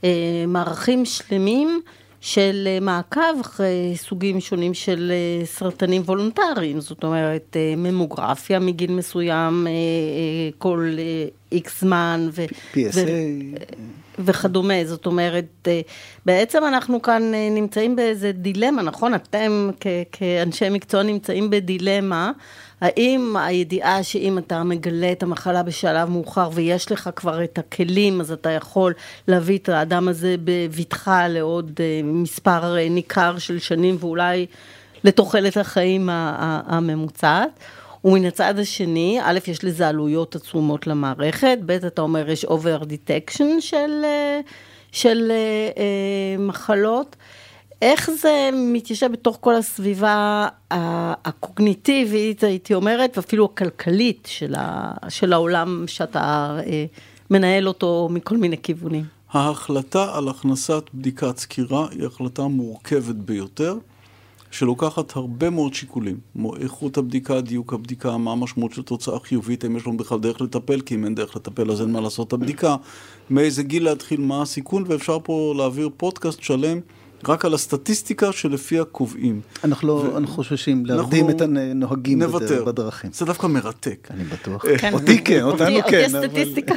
אה, 0.04 0.44
מערכים 0.48 1.04
שלמים 1.04 1.80
של 2.20 2.64
אה, 2.66 2.80
מעקב 2.80 3.40
אחרי 3.40 3.92
סוגים 3.96 4.40
שונים 4.40 4.74
של 4.74 5.12
אה, 5.14 5.46
סרטנים 5.46 6.02
וולונטריים, 6.02 6.80
זאת 6.80 7.04
אומרת 7.04 7.56
אה, 7.56 7.74
ממוגרפיה 7.76 8.58
מגיל 8.58 8.92
מסוים 8.92 9.66
כל 10.58 10.96
איקס 11.52 11.80
זמן 11.80 12.28
ו- 12.32 12.44
PSA 12.74 12.78
ו- 12.94 13.02
וכדומה, 14.18 14.84
זאת 14.84 15.06
אומרת 15.06 15.68
בעצם 16.26 16.62
אנחנו 16.68 17.02
כאן 17.02 17.32
נמצאים 17.50 17.96
באיזה 17.96 18.32
דילמה, 18.32 18.82
נכון? 18.82 19.14
אתם 19.14 19.70
כ- 19.80 19.86
כאנשי 20.12 20.68
מקצוע 20.70 21.02
נמצאים 21.02 21.50
בדילמה 21.50 22.32
האם 22.80 23.36
הידיעה 23.36 24.02
שאם 24.02 24.38
אתה 24.38 24.62
מגלה 24.62 25.12
את 25.12 25.22
המחלה 25.22 25.62
בשלב 25.62 26.08
מאוחר 26.08 26.50
ויש 26.52 26.92
לך 26.92 27.10
כבר 27.16 27.44
את 27.44 27.58
הכלים, 27.58 28.20
אז 28.20 28.32
אתה 28.32 28.50
יכול 28.50 28.92
להביא 29.28 29.58
את 29.58 29.68
האדם 29.68 30.08
הזה 30.08 30.36
בבטחה 30.44 31.28
לעוד 31.28 31.80
אה, 31.80 32.00
מספר 32.04 32.76
אה, 32.76 32.88
ניכר 32.88 33.38
של 33.38 33.58
שנים 33.58 33.96
ואולי 34.00 34.46
לתוחלת 35.04 35.56
החיים 35.56 36.08
הממוצעת? 36.10 37.50
ומן 38.04 38.24
הצד 38.24 38.58
השני, 38.58 39.18
א', 39.22 39.38
יש 39.46 39.64
לזה 39.64 39.88
עלויות 39.88 40.36
עצומות 40.36 40.86
למערכת, 40.86 41.58
ב', 41.66 41.70
אתה 41.70 42.02
אומר, 42.02 42.30
יש 42.30 42.44
over 42.44 42.82
detection 42.82 43.60
של, 43.60 44.04
אה, 44.04 44.40
של 44.92 45.32
מחלות. 46.38 47.16
איך 47.82 48.10
זה 48.10 48.50
מתיישב 48.52 49.12
בתוך 49.12 49.38
כל 49.40 49.54
הסביבה 49.54 50.48
הקוגניטיבית, 50.70 52.44
הייתי 52.44 52.74
אומרת, 52.74 53.16
ואפילו 53.16 53.44
הכלכלית 53.44 54.28
של, 54.30 54.54
ה, 54.58 54.92
של 55.08 55.32
העולם 55.32 55.84
שאתה 55.86 56.56
אה, 56.66 56.84
מנהל 57.30 57.68
אותו 57.68 58.08
מכל 58.10 58.36
מיני 58.36 58.56
כיוונים? 58.62 59.04
ההחלטה 59.30 60.16
על 60.16 60.28
הכנסת 60.28 60.82
בדיקת 60.94 61.38
סקירה 61.38 61.86
היא 61.90 62.06
החלטה 62.06 62.42
מורכבת 62.42 63.14
ביותר, 63.14 63.78
שלוקחת 64.50 65.16
הרבה 65.16 65.50
מאוד 65.50 65.74
שיקולים, 65.74 66.18
כמו 66.32 66.56
איכות 66.56 66.96
הבדיקה, 66.96 67.40
דיוק 67.40 67.72
הבדיקה, 67.72 68.16
מה 68.16 68.32
המשמעות 68.32 68.72
של 68.72 68.82
תוצאה 68.82 69.20
חיובית, 69.20 69.64
אם 69.64 69.76
יש 69.76 69.86
לנו 69.86 69.96
בכלל 69.96 70.18
דרך 70.18 70.40
לטפל, 70.40 70.80
כי 70.80 70.94
אם 70.94 71.04
אין 71.04 71.14
דרך 71.14 71.36
לטפל 71.36 71.70
אז 71.70 71.80
אין 71.80 71.92
מה 71.92 72.00
לעשות 72.00 72.28
את 72.28 72.32
הבדיקה, 72.32 72.76
מאיזה 73.30 73.62
גיל 73.62 73.84
להתחיל, 73.84 74.20
מה 74.20 74.42
הסיכון, 74.42 74.84
ואפשר 74.86 75.18
פה 75.22 75.54
להעביר 75.56 75.90
פודקאסט 75.96 76.42
שלם. 76.42 76.80
רק 77.28 77.44
על 77.44 77.54
הסטטיסטיקה 77.54 78.32
שלפיה 78.32 78.84
קובעים. 78.84 79.40
אנחנו 79.64 79.88
לא, 79.88 80.16
אנחנו 80.16 80.34
חוששים 80.34 80.86
להרדים 80.86 81.30
את 81.30 81.40
הנוהגים 81.40 82.22
נוותר. 82.22 82.64
בדרכים. 82.64 83.10
זה 83.12 83.24
דווקא 83.24 83.46
מרתק. 83.46 84.08
אני 84.10 84.24
בטוח. 84.24 84.64
כן. 84.78 84.92
אותי 84.92 85.24
כן, 85.24 85.42
אותנו 85.42 85.66
כן. 85.66 85.76
אותי 85.76 86.04
הסטטיסטיקה. 86.04 86.74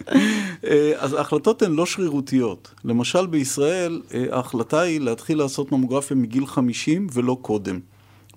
אה, 0.66 0.92
אז 0.96 1.12
ההחלטות 1.12 1.62
הן 1.62 1.72
לא 1.72 1.86
שרירותיות. 1.86 2.74
למשל 2.84 3.26
בישראל, 3.26 4.00
אה, 4.14 4.24
ההחלטה 4.32 4.80
היא 4.80 5.00
להתחיל 5.00 5.38
לעשות 5.38 5.72
ממוגרפיה 5.72 6.16
מגיל 6.16 6.46
50 6.46 7.06
ולא 7.12 7.38
קודם. 7.42 7.80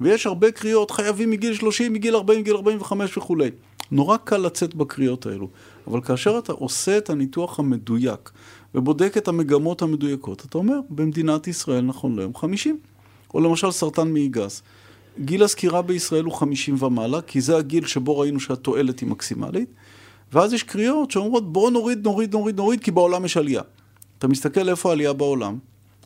ויש 0.02 0.26
הרבה 0.26 0.52
קריאות, 0.52 0.92
חייבים 0.92 1.32
מגיל 1.32 1.54
30, 1.54 1.94
מגיל 1.94 2.16
40, 2.16 2.40
מגיל 2.40 2.56
45 2.56 3.18
וכולי. 3.18 3.50
נורא 3.92 4.18
קל 4.18 4.38
לצאת 4.38 4.76
בקריאות 4.76 5.26
האלו. 5.26 5.48
אבל 5.88 6.02
כאשר 6.02 6.38
אתה 6.38 6.54
עושה 6.54 6.98
את 6.98 7.10
הניתוח 7.10 7.60
המדויק, 7.60 8.32
ובודק 8.76 9.18
את 9.18 9.28
המגמות 9.28 9.82
המדויקות. 9.82 10.46
אתה 10.46 10.58
אומר, 10.58 10.80
במדינת 10.90 11.48
ישראל 11.48 11.82
נכון 11.82 12.16
להיום 12.16 12.36
50. 12.36 12.80
או 13.34 13.40
למשל 13.40 13.72
סרטן 13.72 14.12
מעי 14.12 14.28
גס. 14.28 14.62
גיל 15.20 15.44
הסקירה 15.44 15.82
בישראל 15.82 16.24
הוא 16.24 16.34
50 16.34 16.84
ומעלה, 16.84 17.22
כי 17.22 17.42
זה 17.42 17.58
הגיל 17.58 17.86
שבו 17.86 18.20
ראינו 18.20 18.40
שהתועלת 18.40 19.00
היא 19.00 19.10
מקסימלית, 19.10 19.70
ואז 20.34 20.54
יש 20.54 20.64
קריאות 20.64 21.12
שאומרות 21.12 21.54
בואו 21.54 21.70
נוריד, 21.70 22.04
נוריד, 22.04 22.34
נוריד, 22.34 22.58
נוריד, 22.58 22.80
כי 22.80 22.92
בעולם 22.92 23.26
יש 23.26 23.38
עלייה. 23.38 23.62
אתה 24.18 24.28
מסתכל 24.28 24.70
איפה 24.70 24.90
העלייה 24.90 25.14
בעולם, 25.14 25.58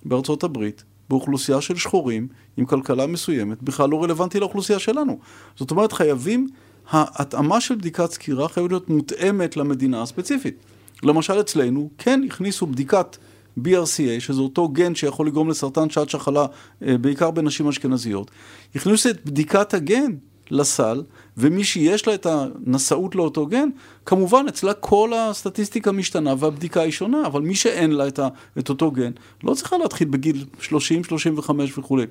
בארצות 0.05 0.43
הברית, 0.43 0.83
באוכלוסייה 1.09 1.61
של 1.61 1.75
שחורים, 1.75 2.27
עם 2.57 2.65
כלכלה 2.65 3.07
מסוימת, 3.07 3.63
בכלל 3.63 3.89
לא 3.89 4.03
רלוונטי 4.03 4.39
לאוכלוסייה 4.39 4.79
שלנו. 4.79 5.19
זאת 5.55 5.71
אומרת, 5.71 5.91
חייבים, 5.91 6.47
ההתאמה 6.89 7.61
של 7.61 7.75
בדיקת 7.75 8.11
סקירה 8.11 8.47
חייבת 8.47 8.71
להיות 8.71 8.89
מותאמת 8.89 9.57
למדינה 9.57 10.01
הספציפית. 10.01 10.55
למשל 11.03 11.39
אצלנו, 11.39 11.89
כן 11.97 12.21
הכניסו 12.27 12.67
בדיקת 12.67 13.17
BRCA, 13.59 14.19
שזה 14.19 14.41
אותו 14.41 14.67
גן 14.67 14.95
שיכול 14.95 15.27
לגרום 15.27 15.49
לסרטן 15.49 15.89
שעת 15.89 16.09
שחלה, 16.09 16.45
אה, 16.85 16.97
בעיקר 16.97 17.31
בנשים 17.31 17.67
אשכנזיות. 17.67 18.31
הכניסו 18.75 19.09
את 19.09 19.25
בדיקת 19.25 19.73
הגן 19.73 20.11
לסל, 20.51 21.03
ומי 21.37 21.63
שיש 21.63 22.07
לה 22.07 22.13
את 22.13 22.25
הנשאות 22.25 23.15
לאותו 23.15 23.45
גן, 23.45 23.69
כמובן 24.05 24.45
אצלה 24.49 24.73
כל 24.73 25.11
הסטטיסטיקה 25.13 25.91
משתנה 25.91 26.33
והבדיקה 26.39 26.81
היא 26.81 26.91
שונה, 26.91 27.25
אבל 27.25 27.41
מי 27.41 27.55
שאין 27.55 27.91
לה 27.91 28.07
את, 28.07 28.19
ה, 28.19 28.27
את 28.59 28.69
אותו 28.69 28.91
גן, 28.91 29.11
לא 29.43 29.53
צריכה 29.53 29.77
להתחיל 29.77 30.07
בגיל 30.07 30.45
30, 30.59 31.03
35 31.03 31.77
וכולי. 31.77 32.05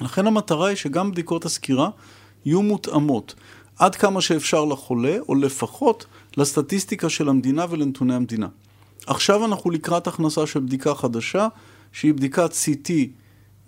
לכן 0.00 0.26
המטרה 0.26 0.68
היא 0.68 0.76
שגם 0.76 1.10
בדיקות 1.10 1.44
הסקירה 1.44 1.90
יהיו 2.44 2.62
מותאמות 2.62 3.34
עד 3.78 3.94
כמה 3.94 4.20
שאפשר 4.20 4.64
לחולה, 4.64 5.16
או 5.28 5.34
לפחות 5.34 6.06
לסטטיסטיקה 6.36 7.08
של 7.08 7.28
המדינה 7.28 7.66
ולנתוני 7.70 8.14
המדינה. 8.14 8.48
עכשיו 9.06 9.44
אנחנו 9.44 9.70
לקראת 9.70 10.06
הכנסה 10.06 10.46
של 10.46 10.60
בדיקה 10.60 10.94
חדשה, 10.94 11.48
שהיא 11.92 12.14
בדיקת 12.14 12.50
CT 12.50 12.90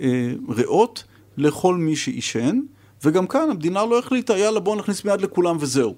אה, 0.00 0.32
ריאות 0.48 1.04
לכל 1.36 1.74
מי 1.74 1.96
שעישן. 1.96 2.60
וגם 3.04 3.26
כאן 3.26 3.50
המדינה 3.50 3.86
לא 3.86 3.98
החליטה, 3.98 4.38
יאללה 4.38 4.60
בואו 4.60 4.76
נכניס 4.76 5.04
מיד 5.04 5.20
לכולם 5.20 5.56
וזהו. 5.60 5.94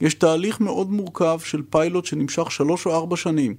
יש 0.00 0.14
תהליך 0.14 0.60
מאוד 0.60 0.90
מורכב 0.90 1.40
של 1.44 1.62
פיילוט 1.70 2.04
שנמשך 2.04 2.50
שלוש 2.50 2.86
או 2.86 2.94
ארבע 2.94 3.16
שנים, 3.16 3.54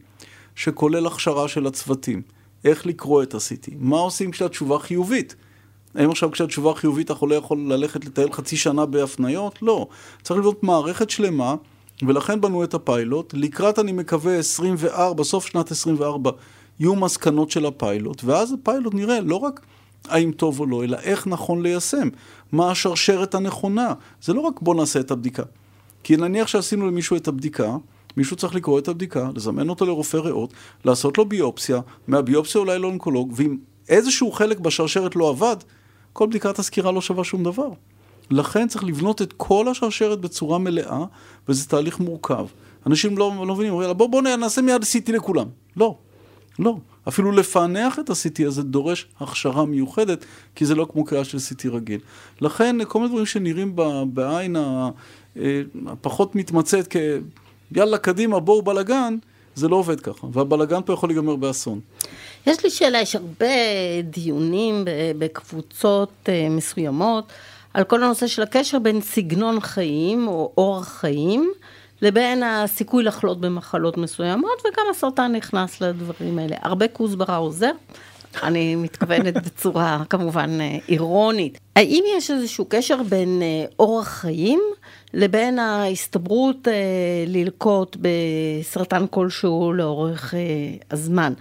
שכולל 0.56 1.08
הכשרה 1.08 1.48
של 1.48 1.68
הצוותים, 1.68 2.22
איך 2.66 2.86
לקרוא 2.86 3.24
את 3.24 3.34
ה-CT, 3.34 3.72
מה 3.78 3.98
עושים 3.98 4.32
כשהתשובה 4.32 4.80
חיובית. 4.80 5.36
האם 5.96 6.10
עכשיו 6.12 6.32
כשהתשובה 6.32 6.74
חיובית 6.76 7.10
החולה 7.10 7.36
יכול 7.36 7.58
ללכת 7.68 8.06
לטייל 8.06 8.32
חצי 8.32 8.58
שנה 8.58 8.86
בהפניות? 8.86 9.60
לא. 9.62 9.88
צריך 10.22 10.40
לבנות 10.40 10.64
מערכת 10.64 11.10
שלמה, 11.10 11.56
ולכן 12.08 12.42
בנו 12.42 12.64
את 12.64 12.74
הפיילוט. 12.74 13.34
לקראת, 13.38 13.80
אני 13.80 13.92
מקווה, 13.92 14.36
24, 14.36 15.24
סוף 15.24 15.46
שנת 15.46 15.72
24, 15.72 16.32
יהיו 16.80 16.96
מסקנות 16.96 17.52
של 17.52 17.66
הפיילוט, 17.66 18.24
ואז 18.24 18.54
הפיילוט 18.54 18.94
נראה 18.94 19.22
לא 19.22 19.36
רק 19.36 19.66
האם 20.08 20.32
טוב 20.32 20.60
או 20.60 20.66
לא, 20.66 20.84
אלא 20.84 20.98
איך 20.98 21.28
נכון 21.28 21.64
ליישם. 21.64 22.10
מה 22.52 22.72
השרשרת 22.72 23.36
הנכונה. 23.36 23.94
זה 24.22 24.34
לא 24.34 24.42
רק 24.42 24.62
בוא 24.62 24.76
נעשה 24.76 25.00
את 25.00 25.12
הבדיקה. 25.12 25.44
כי 26.04 26.18
נניח 26.18 26.48
שעשינו 26.48 26.88
למישהו 26.88 27.16
את 27.18 27.28
הבדיקה, 27.28 27.78
מישהו 28.18 28.36
צריך 28.36 28.56
לקרוא 28.56 28.80
את 28.80 28.88
הבדיקה, 28.88 29.30
לזמן 29.36 29.70
אותו 29.70 29.86
לרופא 29.86 30.18
ריאות, 30.18 30.54
לעשות 30.86 31.18
לו 31.18 31.26
ביופסיה, 31.26 31.80
מהביופסיה 32.08 32.62
אולי 32.62 32.80
לאונקולוג, 32.80 33.34
ואם 33.36 33.58
איזשהו 33.90 34.32
חלק 34.32 34.60
בשרשרת 34.60 35.16
לא 35.16 35.30
עבד, 35.30 35.56
כל 36.14 36.28
בדיקת 36.28 36.60
הסקירה 36.60 36.92
לא 36.92 37.02
שווה 37.02 37.24
שום 37.24 37.44
דבר. 37.44 37.70
לכן 38.32 38.68
צריך 38.68 38.84
לבנות 38.84 39.22
את 39.22 39.34
כל 39.38 39.68
השרשרת 39.68 40.22
בצורה 40.22 40.58
מלאה, 40.58 41.04
וזה 41.50 41.68
תהליך 41.68 42.00
מורכב. 42.00 42.46
אנשים 42.88 43.18
לא, 43.18 43.34
לא 43.48 43.56
מבינים, 43.56 43.74
אומרים, 43.74 43.98
בוא, 43.98 44.08
בוא 44.08 44.22
נעשה 44.22 44.62
מיד 44.62 44.82
CT 44.82 45.12
לכולם. 45.12 45.48
לא, 45.78 45.96
לא. 46.60 46.78
אפילו 47.08 47.32
לפענח 47.32 48.00
את 48.00 48.10
ה-CT 48.10 48.48
הזה 48.48 48.64
דורש 48.64 49.08
הכשרה 49.20 49.66
מיוחדת, 49.66 50.26
כי 50.56 50.66
זה 50.66 50.76
לא 50.76 50.88
כמו 50.92 51.06
קריאה 51.06 51.24
של 51.24 51.38
CT 51.38 51.70
רגיל. 51.72 52.00
לכן 52.42 52.76
כל 52.88 53.00
מיני 53.00 53.10
דברים 53.10 53.26
שנראים 53.26 53.76
בעין 54.14 54.56
אה, 54.56 54.90
הפחות 55.88 56.36
מתמצאת 56.36 56.88
כ... 56.90 56.96
יאללה, 57.72 57.98
קדימה, 57.98 58.40
בואו 58.40 58.62
בלאגן, 58.62 59.18
זה 59.56 59.68
לא 59.68 59.76
עובד 59.76 60.00
ככה, 60.00 60.28
והבלאגן 60.34 60.80
פה 60.86 60.94
יכול 60.94 61.10
להיגמר 61.10 61.36
באסון. 61.36 61.80
יש 62.48 62.64
לי 62.64 62.70
שאלה, 62.70 63.02
יש 63.02 63.16
הרבה 63.16 63.46
דיונים 64.04 64.84
בקבוצות 65.18 66.12
אה, 66.30 66.48
מסוימות 66.50 67.32
על 67.74 67.84
כל 67.84 68.04
הנושא 68.04 68.28
של 68.28 68.42
הקשר 68.42 68.80
בין 68.80 69.02
סגנון 69.02 69.60
חיים 69.60 70.28
או 70.28 70.54
אורח 70.58 70.88
חיים 70.88 71.52
לבין 72.02 72.44
הסיכוי 72.44 73.04
לחלות 73.04 73.42
במחלות 73.42 73.98
מסוימות, 73.98 74.62
וגם 74.62 74.84
הסרטן 74.92 75.32
נכנס 75.32 75.82
לדברים 75.82 76.40
האלה. 76.40 76.56
הרבה 76.62 76.88
כוסברה 76.88 77.36
עוזר, 77.36 77.72
אני 78.44 78.76
מתכוונת 78.76 79.34
בצורה 79.46 80.04
כמובן 80.10 80.62
אה, 80.62 80.78
אירונית. 80.90 81.60
האם 81.76 82.04
יש 82.18 82.32
איזשהו 82.32 82.66
קשר 82.70 83.04
בין 83.04 83.42
אה, 83.42 83.66
אורח 83.80 84.08
חיים 84.08 84.62
לבין 85.14 85.60
ההסתברות 85.60 86.68
אה, 86.68 86.74
ללקוט 87.28 87.98
בסרטן 88.00 89.06
כלשהו 89.10 89.74
לאורך 89.74 90.34
הזמן? 90.92 91.34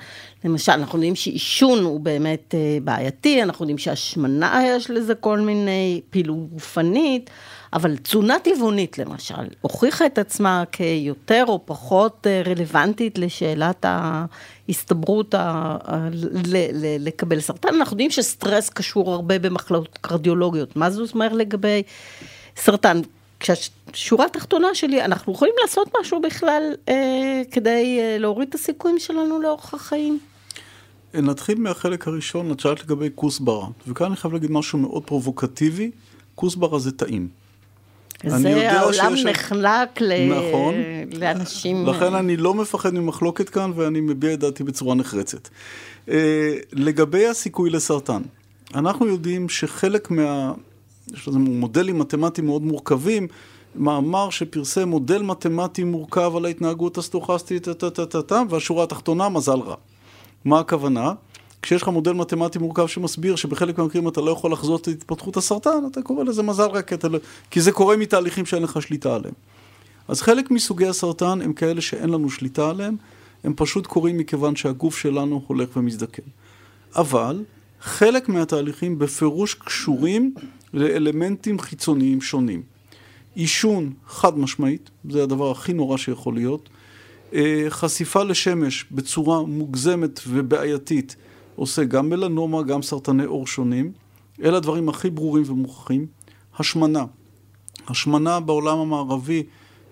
למשל, 0.45 0.73
אנחנו 0.73 0.99
יודעים 0.99 1.15
שעישון 1.15 1.85
הוא 1.85 2.01
באמת 2.01 2.55
בעייתי, 2.85 3.43
אנחנו 3.43 3.63
יודעים 3.63 3.79
שהשמנה 3.79 4.63
יש 4.67 4.91
לזה 4.91 5.15
כל 5.15 5.41
מיני 5.41 6.01
פעילות 6.11 6.51
גופנית. 6.51 7.31
אבל 7.73 7.97
תזונה 7.97 8.39
טבעונית 8.39 8.99
למשל, 8.99 9.35
הוכיחה 9.61 10.07
את 10.07 10.19
עצמה 10.19 10.65
כיותר 10.73 11.45
או 11.49 11.61
פחות 11.65 12.27
אה, 12.27 12.43
רלוונטית 12.47 13.19
לשאלת 13.19 13.85
ההסתברות 13.89 15.35
ה... 15.35 15.77
לקבל 16.99 17.41
סרטן. 17.41 17.69
אנחנו 17.75 17.95
יודעים 17.95 18.11
שסטרס 18.11 18.71
קשור 18.71 19.13
הרבה 19.13 19.39
במחלות 19.39 19.99
קרדיולוגיות. 20.01 20.77
מה 20.77 20.91
זה 20.91 21.03
אומר 21.15 21.33
לגבי 21.33 21.83
סרטן? 22.57 23.01
כשהשורה 23.41 24.27
התחתונה 24.27 24.75
שלי, 24.75 25.05
אנחנו 25.05 25.33
יכולים 25.33 25.55
לעשות 25.63 25.89
משהו 26.01 26.21
בכלל 26.21 26.75
אה, 26.89 27.43
כדי 27.51 27.99
אה, 28.01 28.19
להוריד 28.19 28.49
את 28.49 28.55
הסיכויים 28.55 28.99
שלנו 28.99 29.41
לאורך 29.41 29.75
החיים? 29.75 30.19
נתחיל 31.15 31.59
מהחלק 31.59 32.09
הראשון, 32.09 32.53
את 32.53 32.61
שאלת 32.61 32.83
לגבי 32.85 33.09
כוסברה, 33.15 33.67
וכאן 33.87 34.07
אני 34.07 34.17
חייב 34.17 34.35
להגיד 34.35 34.51
משהו 34.51 34.79
מאוד 34.79 35.03
פרובוקטיבי, 35.05 35.91
כוסברה 36.35 36.79
זה 36.79 36.93
טעים. 36.93 37.29
זה 38.27 38.73
העולם 38.73 39.17
שיש... 39.17 39.27
נחלק 39.27 40.01
ל... 40.01 40.13
נכון. 40.33 40.75
לאנשים... 41.13 41.87
לכן 41.87 42.15
אני 42.15 42.37
לא 42.37 42.55
מפחד 42.55 42.95
ממחלוקת 42.95 43.49
כאן 43.49 43.73
ואני 43.75 44.01
מביע 44.01 44.35
את 44.35 44.41
דעתי 44.41 44.65
בצורה 44.65 44.95
נחרצת. 44.95 45.49
אה, 46.09 46.55
לגבי 46.73 47.27
הסיכוי 47.27 47.71
לסרטן, 47.71 48.23
אנחנו 48.75 49.07
יודעים 49.07 49.49
שחלק 49.49 50.11
מה... 50.11 50.53
יש 51.15 51.29
לזה 51.29 51.39
מודלים 51.39 51.99
מתמטיים 51.99 52.47
מאוד 52.47 52.63
מורכבים, 52.63 53.29
מאמר 53.75 54.31
שפרסם 54.31 54.89
מודל 54.89 55.23
מתמטי 55.23 55.85
מורכב 55.85 56.33
על 56.37 56.45
ההתנהגות 56.45 56.99
הסטוכסטית, 56.99 57.69
והשורה 58.51 58.85
התחתונה, 58.85 59.29
מזל 59.29 59.61
רע. 59.61 59.75
מה 60.45 60.61
הכוונה? 60.61 61.13
כשיש 61.63 61.83
לך 61.83 61.89
מודל 61.89 62.13
מתמטי 62.13 62.59
מורכב 62.59 62.87
שמסביר 62.87 63.37
שבחלק 63.37 63.79
מהמקרים 63.79 64.09
אתה 64.09 64.21
לא 64.21 64.31
יכול 64.31 64.53
לחזות 64.53 64.89
את 64.89 64.89
התפתחות 64.89 65.37
הסרטן, 65.37 65.79
אתה 65.91 66.03
קורא 66.03 66.25
לזה 66.25 66.43
מזל 66.43 66.67
רק, 66.67 67.05
לא... 67.05 67.19
כי 67.51 67.61
זה 67.61 67.73
קורה 67.73 67.97
מתהליכים 67.97 68.47
שאין 68.47 68.63
לך 68.63 68.83
שליטה 68.83 69.15
עליהם. 69.15 69.35
אז 70.09 70.23
חלק 70.23 70.51
מסוגי 70.51 70.87
הסרטן 70.87 71.43
הם 71.43 71.53
כאלה 71.53 71.81
שאין 71.81 72.09
לנו 72.09 72.31
שליטה 72.31 72.71
עליהם, 72.71 72.97
הם 73.45 73.53
פשוט 73.57 73.87
קורים 73.87 74.19
מכיוון 74.19 74.57
שהגוף 74.57 74.99
שלנו 74.99 75.43
הולך 75.47 75.69
ומזדקן. 75.77 76.23
אבל 76.97 77.45
חלק 77.81 78.29
מהתהליכים 78.29 78.99
בפירוש 78.99 79.55
קשורים 79.55 80.35
לאלמנטים 80.75 81.59
חיצוניים 81.59 82.21
שונים. 82.21 82.63
עישון 83.35 83.93
חד 84.07 84.39
משמעית, 84.39 84.91
זה 85.11 85.23
הדבר 85.23 85.51
הכי 85.51 85.73
נורא 85.73 85.97
שיכול 85.97 86.35
להיות. 86.35 86.69
אה, 87.35 87.67
חשיפה 87.69 88.23
לשמש 88.23 88.85
בצורה 88.91 89.43
מוגזמת 89.43 90.21
ובעייתית 90.29 91.17
עושה 91.57 91.85
גם 91.85 92.09
מלנומה, 92.09 92.63
גם 92.63 92.83
סרטני 92.83 93.25
עור 93.25 93.47
שונים. 93.47 93.93
אלה 94.43 94.57
הדברים 94.57 94.89
הכי 94.89 95.11
ברורים 95.11 95.45
ומוכחים. 95.47 96.07
השמנה. 96.59 97.05
השמנה 97.89 98.41
בעולם 98.41 98.79
המערבי 98.79 99.43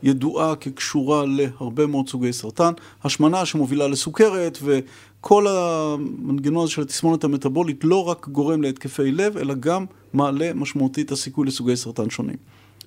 ידועה 0.07 0.57
כקשורה 0.57 1.25
להרבה 1.27 1.87
מאוד 1.87 2.09
סוגי 2.09 2.33
סרטן. 2.33 2.73
השמנה 3.05 3.47
שמובילה 3.47 3.89
לסוכרת 3.89 4.59
וכל 4.63 5.47
המנגנון 5.49 6.63
הזה 6.63 6.73
של 6.73 6.83
התסמונת 6.83 7.25
המטבולית 7.25 7.85
לא 7.85 8.09
רק 8.09 8.29
גורם 8.29 8.63
להתקפי 8.63 9.13
לב, 9.13 9.37
אלא 9.37 9.55
גם 9.55 9.85
מעלה 10.13 10.51
משמעותית 10.55 11.13
הסיכוי 11.13 11.47
לסוגי 11.47 11.77
סרטן 11.77 12.11
שונים. 12.11 12.37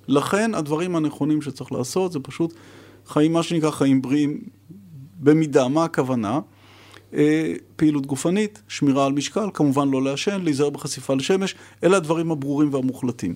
לכן 0.08 0.54
הדברים 0.54 0.96
הנכונים 0.96 1.42
שצריך 1.42 1.72
לעשות 1.72 2.12
זה 2.12 2.20
פשוט 2.20 2.54
חיים, 3.06 3.32
מה 3.32 3.42
שנקרא 3.42 3.70
חיים 3.70 4.02
בריאים 4.02 4.40
במידה. 5.20 5.68
מה 5.68 5.84
הכוונה? 5.84 6.40
אה, 7.14 7.52
פעילות 7.76 8.06
גופנית, 8.06 8.62
שמירה 8.68 9.06
על 9.06 9.12
משקל, 9.12 9.48
כמובן 9.54 9.88
לא 9.88 10.02
לעשן, 10.02 10.40
להיזהר 10.42 10.70
בחשיפה 10.70 11.14
לשמש, 11.14 11.54
אלה 11.84 11.96
הדברים 11.96 12.30
הברורים 12.30 12.74
והמוחלטים. 12.74 13.34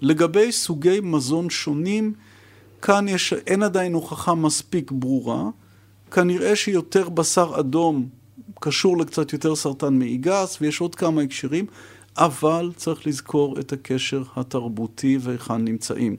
לגבי 0.00 0.52
סוגי 0.52 1.00
מזון 1.02 1.50
שונים, 1.50 2.12
כאן 2.82 3.08
יש, 3.08 3.32
אין 3.32 3.62
עדיין 3.62 3.94
הוכחה 3.94 4.34
מספיק 4.34 4.90
ברורה, 4.90 5.44
כנראה 6.10 6.56
שיותר 6.56 7.08
בשר 7.08 7.52
אדום 7.60 8.08
קשור 8.60 8.98
לקצת 8.98 9.32
יותר 9.32 9.54
סרטן 9.54 9.98
מעי 9.98 10.16
גס, 10.16 10.58
ויש 10.60 10.80
עוד 10.80 10.94
כמה 10.94 11.22
הקשרים, 11.22 11.66
אבל 12.16 12.70
צריך 12.76 13.06
לזכור 13.06 13.58
את 13.60 13.72
הקשר 13.72 14.22
התרבותי 14.36 15.18
והיכן 15.20 15.64
נמצאים. 15.64 16.16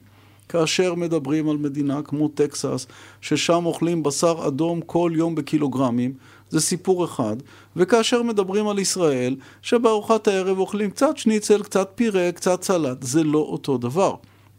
כאשר 0.50 0.96
מדברים 0.96 1.50
על 1.50 1.58
מדינה 1.58 2.02
כמו 2.02 2.28
טקסס, 2.28 2.88
ששם 3.22 3.66
אוכלים 3.66 4.04
בשר 4.04 4.48
אדום 4.48 4.82
כל 4.82 5.12
יום 5.16 5.36
בקילוגרמים, 5.36 6.14
זה 6.50 6.62
סיפור 6.62 7.06
אחד, 7.06 7.36
וכאשר 7.76 8.24
מדברים 8.24 8.68
על 8.68 8.80
ישראל, 8.80 9.36
שבארוחת 9.62 10.28
הערב 10.28 10.60
אוכלים 10.60 10.92
קצת 10.92 11.18
שניצל, 11.18 11.64
קצת 11.64 11.92
פירה, 11.96 12.32
קצת 12.32 12.64
סלט, 12.64 13.04
זה 13.04 13.24
לא 13.24 13.40
אותו 13.40 13.78
דבר. 13.78 14.16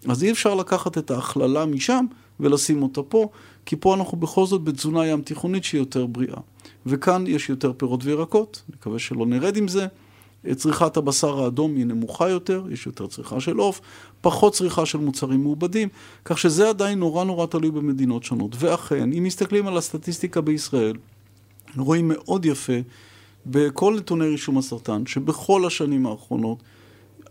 אז 0.08 0.24
אי 0.24 0.30
אפשר 0.30 0.54
לקחת 0.54 0.98
את 0.98 1.10
ההכללה 1.10 1.66
משם 1.66 2.04
ולשים 2.40 2.82
אותה 2.82 3.02
פה, 3.02 3.28
כי 3.66 3.76
פה 3.76 3.94
אנחנו 3.94 4.18
בכל 4.18 4.46
זאת 4.46 4.64
בתזונה 4.64 5.06
ים 5.06 5.22
תיכונית 5.22 5.64
שהיא 5.64 5.78
יותר 5.78 6.06
בריאה. 6.06 6.36
וכאן 6.86 7.24
יש 7.26 7.48
יותר 7.48 7.72
פירות 7.76 8.04
וירקות, 8.04 8.62
מקווה 8.68 8.98
שלא 8.98 9.26
נרד 9.26 9.56
עם 9.56 9.68
זה. 9.68 9.86
צריכת 10.54 10.96
הבשר 10.96 11.42
האדום 11.42 11.76
היא 11.76 11.86
נמוכה 11.86 12.28
יותר, 12.28 12.64
יש 12.70 12.86
יותר 12.86 13.06
צריכה 13.06 13.40
של 13.40 13.56
עוף, 13.56 13.80
פחות 14.20 14.52
צריכה 14.52 14.86
של 14.86 14.98
מוצרים 14.98 15.42
מעובדים, 15.42 15.88
כך 16.24 16.38
שזה 16.38 16.68
עדיין 16.68 16.98
נורא 16.98 17.24
נורא 17.24 17.46
תלוי 17.46 17.70
במדינות 17.70 18.24
שונות. 18.24 18.56
ואכן, 18.58 19.12
אם 19.12 19.24
מסתכלים 19.24 19.66
על 19.66 19.76
הסטטיסטיקה 19.76 20.40
בישראל, 20.40 20.96
רואים 21.76 22.08
מאוד 22.08 22.44
יפה 22.44 22.72
בכל 23.46 23.96
נתוני 23.96 24.28
רישום 24.28 24.58
הסרטן, 24.58 25.06
שבכל 25.06 25.66
השנים 25.66 26.06
האחרונות 26.06 26.62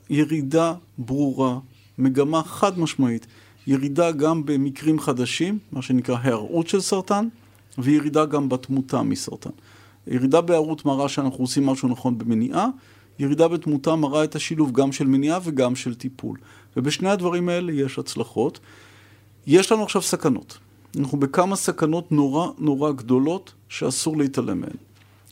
ירידה 0.09 0.73
ברורה, 0.97 1.59
מגמה 1.99 2.43
חד 2.43 2.79
משמעית, 2.79 3.27
ירידה 3.67 4.11
גם 4.11 4.45
במקרים 4.45 4.99
חדשים, 4.99 5.59
מה 5.71 5.81
שנקרא 5.81 6.17
הערות 6.21 6.67
של 6.67 6.81
סרטן, 6.81 7.27
וירידה 7.77 8.25
גם 8.25 8.49
בתמותה 8.49 9.03
מסרטן. 9.03 9.49
ירידה 10.07 10.41
בהערות 10.41 10.85
מראה 10.85 11.09
שאנחנו 11.09 11.43
עושים 11.43 11.65
משהו 11.65 11.89
נכון 11.89 12.17
במניעה, 12.17 12.67
ירידה 13.19 13.47
בתמותה 13.47 13.95
מראה 13.95 14.23
את 14.23 14.35
השילוב 14.35 14.71
גם 14.71 14.91
של 14.91 15.07
מניעה 15.07 15.39
וגם 15.43 15.75
של 15.75 15.95
טיפול. 15.95 16.37
ובשני 16.77 17.09
הדברים 17.09 17.49
האלה 17.49 17.71
יש 17.71 17.99
הצלחות. 17.99 18.59
יש 19.47 19.71
לנו 19.71 19.83
עכשיו 19.83 20.01
סכנות. 20.01 20.57
אנחנו 20.99 21.19
בכמה 21.19 21.55
סכנות 21.55 22.11
נורא 22.11 22.47
נורא 22.57 22.91
גדולות 22.91 23.53
שאסור 23.69 24.17
להתעלם 24.17 24.61
מהן. 24.61 24.77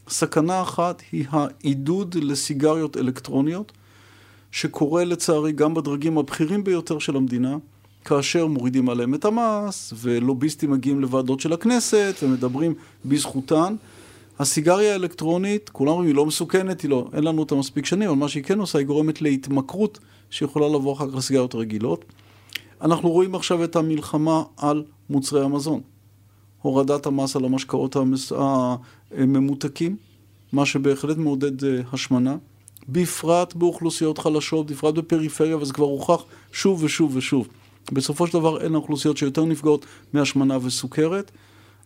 סכנה 0.10 0.62
אחת 0.62 1.02
היא 1.12 1.26
העידוד 1.30 2.16
לסיגריות 2.16 2.98
אלקטרוניות, 2.98 3.72
שקורה 4.52 5.04
לצערי 5.04 5.52
גם 5.52 5.74
בדרגים 5.74 6.18
הבכירים 6.18 6.64
ביותר 6.64 7.00
של 7.00 7.16
המדינה, 7.16 7.58
כאשר 8.06 8.48
מורידים 8.48 8.90
עליהם 8.90 9.14
את 9.14 9.26
המס, 9.26 9.94
ולוביסטים 9.96 10.72
מגיעים 10.72 11.02
לוועדות 11.02 11.40
של 11.40 11.54
הכנסת 11.54 12.16
ומדברים 12.24 12.74
בזכותן. 13.06 13.76
הסיגריה 14.40 14.94
האלקטרונית, 14.94 15.70
כולם 15.70 15.92
אומרים, 15.92 16.08
היא 16.08 16.16
לא 16.16 16.26
מסוכנת, 16.26 16.82
היא 16.82 16.90
לא, 16.90 17.10
אין 17.14 17.24
לנו 17.24 17.40
אותה 17.40 17.56
מספיק 17.56 17.86
שנים, 17.86 18.10
אבל 18.10 18.18
מה 18.18 18.30
שהיא 18.30 18.44
כן 18.44 18.60
עושה, 18.60 18.80
היא 18.80 18.88
גורמת 18.88 19.22
להתמכרות 19.22 20.00
שיכולה 20.30 20.68
לבוא 20.68 20.94
אחר 20.94 21.10
כך 21.10 21.16
לסיגריות 21.16 21.56
רגילות. 21.56 22.06
אנחנו 22.82 23.10
רואים 23.10 23.36
עכשיו 23.36 23.64
את 23.64 23.76
המלחמה 23.76 24.44
על 24.58 24.84
מוצרי 25.10 25.44
המזון. 25.44 25.82
הורדת 26.62 27.06
המס 27.06 27.36
על 27.36 27.46
המשקאות. 27.46 27.96
הממותקים, 29.12 29.96
מה 30.54 30.66
שבהחלט 30.66 31.18
מעודד 31.18 31.64
אה, 31.64 31.82
השמנה, 31.94 32.38
בפרט 32.90 33.54
באוכלוסיות 33.54 34.18
חלשות, 34.18 34.72
בפרט 34.72 34.96
בפריפריה, 34.96 35.58
וזה 35.58 35.74
כבר 35.74 35.86
הוכח 35.86 36.24
שוב 36.52 36.84
ושוב 36.84 37.16
ושוב. 37.16 37.48
בסופו 37.92 38.28
של 38.28 38.34
דבר 38.34 38.62
אלה 38.62 38.74
האוכלוסיות 38.74 39.18
שיותר 39.18 39.46
נפגעות 39.46 39.86
מהשמנה 40.14 40.58
וסוכרת. 40.62 41.32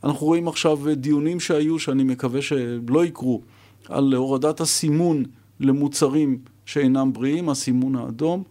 אנחנו 0.03 0.27
רואים 0.27 0.47
עכשיו 0.47 0.79
דיונים 0.95 1.39
שהיו, 1.39 1.79
שאני 1.79 2.03
מקווה 2.03 2.41
שלא 2.41 3.05
יקרו, 3.05 3.41
על 3.89 4.13
הורדת 4.13 4.61
הסימון 4.61 5.23
למוצרים 5.59 6.37
שאינם 6.65 7.13
בריאים, 7.13 7.49
הסימון 7.49 7.95
האדום. 7.95 8.43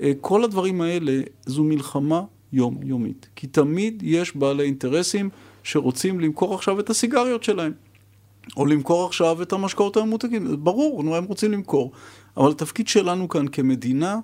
אה, 0.00 0.12
כל 0.20 0.44
הדברים 0.44 0.80
האלה 0.80 1.20
זו 1.46 1.64
מלחמה 1.64 2.22
יומיומית. 2.52 3.28
כי 3.36 3.46
תמיד 3.46 4.02
יש 4.06 4.36
בעלי 4.36 4.64
אינטרסים 4.64 5.30
שרוצים 5.62 6.20
למכור 6.20 6.54
עכשיו 6.54 6.80
את 6.80 6.90
הסיגריות 6.90 7.44
שלהם. 7.44 7.72
או 8.56 8.66
למכור 8.66 9.06
עכשיו 9.06 9.42
את 9.42 9.52
המשקאות 9.52 9.96
הממותקים. 9.96 10.64
ברור, 10.64 11.16
הם 11.16 11.24
רוצים 11.24 11.52
למכור. 11.52 11.92
אבל 12.36 12.50
התפקיד 12.50 12.88
שלנו 12.88 13.28
כאן 13.28 13.48
כמדינה, 13.48 14.18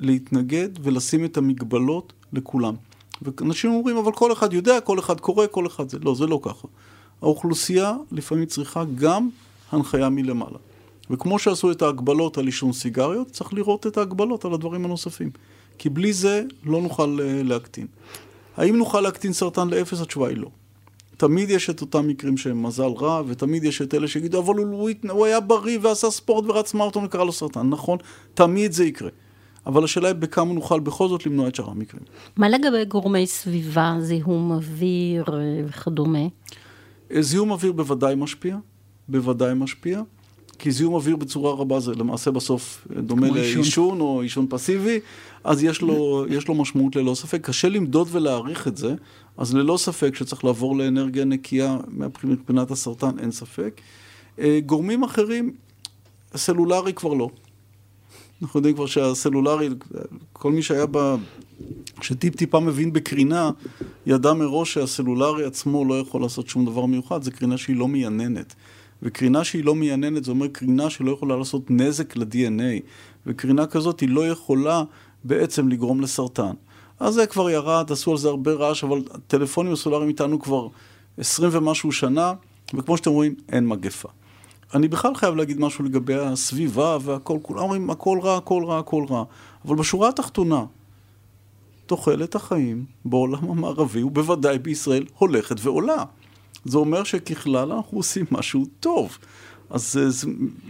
להתנגד 0.00 0.68
ולשים 0.82 1.24
את 1.24 1.36
המגבלות 1.36 2.12
לכולם. 2.32 2.74
ואנשים 3.22 3.72
אומרים, 3.72 3.96
אבל 3.96 4.12
כל 4.12 4.32
אחד 4.32 4.52
יודע, 4.52 4.80
כל 4.80 4.98
אחד 4.98 5.20
קורא, 5.20 5.46
כל 5.50 5.66
אחד 5.66 5.88
זה. 5.88 5.98
לא, 6.02 6.14
זה 6.14 6.26
לא 6.26 6.40
ככה. 6.42 6.68
האוכלוסייה 7.22 7.96
לפעמים 8.12 8.46
צריכה 8.46 8.84
גם 8.94 9.28
הנחיה 9.72 10.08
מלמעלה. 10.08 10.58
וכמו 11.10 11.38
שעשו 11.38 11.70
את 11.70 11.82
ההגבלות 11.82 12.38
על 12.38 12.46
עישון 12.46 12.72
סיגריות, 12.72 13.30
צריך 13.30 13.54
לראות 13.54 13.86
את 13.86 13.98
ההגבלות 13.98 14.44
על 14.44 14.54
הדברים 14.54 14.84
הנוספים. 14.84 15.30
כי 15.78 15.88
בלי 15.88 16.12
זה 16.12 16.42
לא 16.64 16.82
נוכל 16.82 17.18
אה, 17.22 17.42
להקטין. 17.42 17.86
האם 18.56 18.76
נוכל 18.76 19.00
להקטין 19.00 19.32
סרטן 19.32 19.68
לאפס? 19.68 20.00
התשובה 20.00 20.28
היא 20.28 20.36
לא. 20.36 20.48
תמיד 21.16 21.50
יש 21.50 21.70
את 21.70 21.80
אותם 21.80 22.08
מקרים 22.08 22.36
שהם 22.36 22.62
מזל 22.62 22.92
רע, 23.00 23.22
ותמיד 23.26 23.64
יש 23.64 23.82
את 23.82 23.94
אלה 23.94 24.08
שיגידו, 24.08 24.40
אבל 24.40 24.54
הוא, 24.54 24.66
הוא, 24.66 24.90
הוא 25.10 25.26
היה 25.26 25.40
בריא 25.40 25.78
ועשה 25.82 26.10
ספורט 26.10 26.44
ורץ 26.44 26.74
מרתון 26.74 27.04
וקרא 27.04 27.24
לו 27.24 27.32
סרטן. 27.32 27.68
נכון, 27.68 27.98
תמיד 28.34 28.72
זה 28.72 28.84
יקרה. 28.84 29.10
אבל 29.66 29.84
השאלה 29.84 30.08
היא 30.08 30.16
בכמה 30.16 30.52
נוכל 30.52 30.80
בכל 30.80 31.08
זאת 31.08 31.26
למנוע 31.26 31.48
את 31.48 31.54
שאר 31.54 31.70
המקרים. 31.70 32.02
מה 32.36 32.48
לגבי 32.48 32.84
גורמי 32.84 33.26
סביבה, 33.26 33.96
זיהום 34.00 34.50
אוויר 34.50 35.24
וכדומה? 35.66 36.26
אה, 37.10 37.22
זיהום 37.22 37.50
אוויר 37.50 37.72
בוודאי 37.72 38.14
משפיע, 38.14 38.56
בוודאי 39.08 39.54
משפיע. 39.54 40.02
כי 40.58 40.70
זיהום 40.70 40.94
אוויר 40.94 41.16
בצורה 41.16 41.52
רבה 41.52 41.80
זה 41.80 41.92
למעשה 41.94 42.30
בסוף 42.30 42.86
דומה 42.96 43.30
לעישון 43.30 44.00
או 44.00 44.20
עישון 44.20 44.46
פסיבי, 44.50 45.00
אז 45.44 45.64
יש 45.64 45.82
לו, 45.82 46.24
יש 46.28 46.48
לו 46.48 46.54
משמעות 46.54 46.96
ללא 46.96 47.14
ספק. 47.14 47.40
קשה 47.42 47.68
למדוד 47.68 48.08
ולהעריך 48.10 48.68
את 48.68 48.76
זה, 48.76 48.94
אז 49.36 49.54
ללא 49.54 49.76
ספק 49.76 50.14
שצריך 50.14 50.44
לעבור 50.44 50.76
לאנרגיה 50.76 51.24
נקייה 51.24 51.78
מבחינת 51.88 52.70
הסרטן, 52.70 53.18
אין 53.18 53.30
ספק. 53.30 53.80
אה, 54.38 54.60
גורמים 54.66 55.02
אחרים, 55.02 55.54
סלולרי 56.36 56.92
כבר 56.92 57.14
לא. 57.14 57.30
אנחנו 58.42 58.58
יודעים 58.58 58.74
כבר 58.74 58.86
שהסלולרי, 58.86 59.68
כל 60.32 60.52
מי 60.52 60.62
שהיה 60.62 60.86
ב... 60.90 61.14
שטיפ 62.02 62.36
טיפה 62.36 62.60
מבין 62.60 62.92
בקרינה, 62.92 63.50
ידע 64.06 64.32
מראש 64.32 64.74
שהסלולרי 64.74 65.44
עצמו 65.44 65.84
לא 65.84 66.00
יכול 66.00 66.22
לעשות 66.22 66.48
שום 66.48 66.66
דבר 66.66 66.86
מיוחד, 66.86 67.22
זו 67.22 67.30
קרינה 67.32 67.58
שהיא 67.58 67.76
לא 67.76 67.88
מייננת. 67.88 68.54
וקרינה 69.04 69.44
שהיא 69.44 69.64
לא 69.64 69.74
מייננת, 69.74 70.24
זה 70.24 70.30
אומר 70.30 70.48
קרינה 70.48 70.90
שלא 70.90 71.10
יכולה 71.10 71.36
לעשות 71.36 71.70
נזק 71.70 72.16
ל-DNA, 72.16 72.82
וקרינה 73.26 73.66
כזאת 73.66 74.00
היא 74.00 74.08
לא 74.08 74.28
יכולה 74.28 74.82
בעצם 75.24 75.68
לגרום 75.68 76.00
לסרטן. 76.00 76.52
אז 77.00 77.14
זה 77.14 77.26
כבר 77.26 77.50
ירד, 77.50 77.92
עשו 77.92 78.10
על 78.10 78.16
זה 78.16 78.28
הרבה 78.28 78.52
רעש, 78.52 78.84
אבל 78.84 79.02
הטלפונים 79.10 79.72
הסולאריים 79.72 80.08
איתנו 80.08 80.38
כבר 80.38 80.68
עשרים 81.18 81.50
ומשהו 81.52 81.92
שנה, 81.92 82.32
וכמו 82.74 82.96
שאתם 82.96 83.10
רואים, 83.10 83.34
אין 83.52 83.66
מגפה. 83.66 84.08
אני 84.74 84.88
בכלל 84.88 85.14
חייב 85.14 85.34
להגיד 85.34 85.60
משהו 85.60 85.84
לגבי 85.84 86.14
הסביבה 86.14 86.98
והכל, 87.02 87.38
כולם 87.42 87.60
אומרים 87.60 87.90
הכל 87.90 88.18
רע, 88.22 88.36
הכל 88.36 88.64
רע, 88.66 88.78
הכל 88.78 89.04
רע. 89.10 89.24
אבל 89.64 89.76
בשורה 89.76 90.08
התחתונה, 90.08 90.64
תוחלת 91.86 92.34
החיים 92.34 92.84
בעולם 93.04 93.50
המערבי, 93.50 94.02
ובוודאי 94.02 94.58
בישראל, 94.58 95.04
הולכת 95.18 95.56
ועולה. 95.60 96.04
זה 96.64 96.78
אומר 96.78 97.04
שככלל 97.04 97.72
אנחנו 97.72 97.98
עושים 97.98 98.26
משהו 98.30 98.66
טוב. 98.80 99.18
אז 99.70 99.98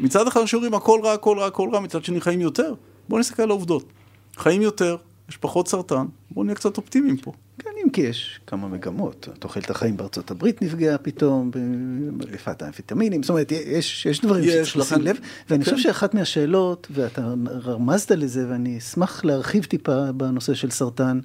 מצד 0.01 0.29
אחד 0.29 0.41
אנשים 0.41 0.57
אומרים 0.57 0.75
הכל 0.75 1.01
רע, 1.05 1.13
הכל 1.13 1.39
רע, 1.39 1.47
הכל 1.47 1.69
רע, 1.73 1.81
מצד 1.81 2.05
שני 2.05 2.21
חיים 2.21 2.41
יותר. 2.41 2.75
בואו 3.09 3.21
נסתכל 3.21 3.43
על 3.43 3.51
העובדות. 3.51 3.85
חיים 4.37 4.63
יותר, 4.63 4.97
יש 5.29 5.37
פחות 5.37 5.69
סרטן, 5.69 6.07
בואו 6.31 6.45
נהיה 6.45 6.55
קצת 6.57 6.77
אופטימיים 6.77 7.17
פה. 7.17 7.33
כן, 7.59 7.71
אם 7.85 7.91
כי 7.91 8.01
יש 8.01 8.41
כמה 8.47 8.69
מגמות. 8.69 9.29
תוחלת 9.39 9.71
החיים 9.71 9.97
בארצות 9.97 10.31
הברית 10.31 10.63
נפגעה 10.63 10.99
פתאום, 10.99 11.51
במגפת 11.51 12.63
האמפיטמינים, 12.63 13.23
זאת 13.23 13.31
אומרת, 13.31 13.53
יש, 13.53 14.07
יש 14.07 14.21
דברים 14.21 14.45
שצריך 14.45 14.77
לשים 14.77 15.03
לב, 15.03 15.17
ואני 15.51 15.65
כן. 15.65 15.71
חושב 15.71 15.83
שאחת 15.83 16.15
מהשאלות, 16.15 16.87
ואתה 16.91 17.35
רמזת 17.65 18.11
לזה, 18.11 18.47
ואני 18.49 18.79
אשמח 18.79 19.25
להרחיב 19.25 19.65
טיפה 19.65 20.13
בנושא 20.13 20.55
של 20.55 20.71
סרטן, 20.71 21.21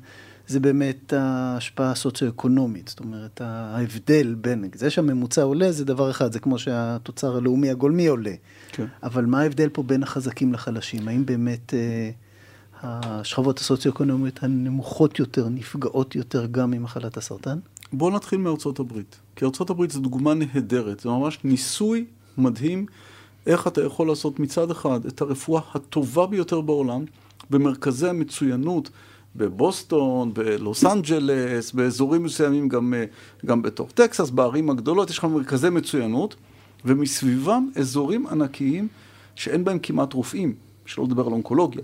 זה 0.49 0.59
באמת 0.59 1.13
ההשפעה 1.13 1.91
הסוציו-אקונומית, 1.91 2.87
זאת 2.87 2.99
אומרת, 2.99 3.41
ההבדל 3.41 4.35
בין, 4.41 4.69
זה 4.73 4.89
שהממוצע 4.89 5.43
עולה 5.43 5.71
זה 5.71 5.85
דבר 5.85 6.11
אחד, 6.11 6.31
זה 6.33 6.39
כמו 6.39 6.59
שהתוצר 6.59 7.37
הלאומי 7.37 7.69
הגולמי 7.69 8.07
עולה. 8.07 8.33
כן. 8.71 8.85
אבל 9.03 9.25
מה 9.25 9.41
ההבדל 9.41 9.69
פה 9.69 9.83
בין 9.83 10.03
החזקים 10.03 10.53
לחלשים? 10.53 11.07
האם 11.07 11.25
באמת 11.25 11.73
אה, 11.73 12.09
השכבות 12.83 13.59
הסוציו-אקונומיות 13.59 14.43
הנמוכות 14.43 15.19
יותר 15.19 15.49
נפגעות 15.49 16.15
יותר 16.15 16.45
גם 16.45 16.71
ממחלת 16.71 17.17
הסרטן? 17.17 17.59
בואו 17.93 18.15
נתחיל 18.15 18.39
מארצות 18.39 18.79
הברית. 18.79 19.19
כי 19.35 19.45
ארצות 19.45 19.69
הברית 19.69 19.91
זו 19.91 19.99
דוגמה 19.99 20.33
נהדרת, 20.33 20.99
זה 20.99 21.09
ממש 21.09 21.39
ניסוי 21.43 22.05
מדהים 22.37 22.85
איך 23.45 23.67
אתה 23.67 23.83
יכול 23.83 24.07
לעשות 24.07 24.39
מצד 24.39 24.71
אחד 24.71 25.05
את 25.05 25.21
הרפואה 25.21 25.61
הטובה 25.73 26.27
ביותר 26.27 26.61
בעולם, 26.61 27.05
במרכזי 27.49 28.07
המצוינות, 28.07 28.89
בבוסטון, 29.35 30.33
בלוס 30.33 30.85
אנג'לס, 30.85 31.71
באזורים 31.71 32.23
מסוימים 32.23 32.69
גם, 32.69 32.93
אה, 32.93 33.05
גם 33.45 33.61
בתוך 33.61 33.91
טקסס, 33.91 34.29
בערים 34.29 34.69
הגדולות, 34.69 35.09
יש 35.09 35.17
לך 35.17 35.23
מרכזי 35.23 35.69
מצוינות, 35.69 36.35
ומסביבם 36.85 37.69
אזורים 37.75 38.27
ענקיים 38.27 38.87
שאין 39.35 39.63
בהם 39.63 39.79
כמעט 39.79 40.13
רופאים, 40.13 40.55
שלא 40.85 41.03
לדבר 41.03 41.27
על 41.27 41.33
אונקולוגיה. 41.33 41.81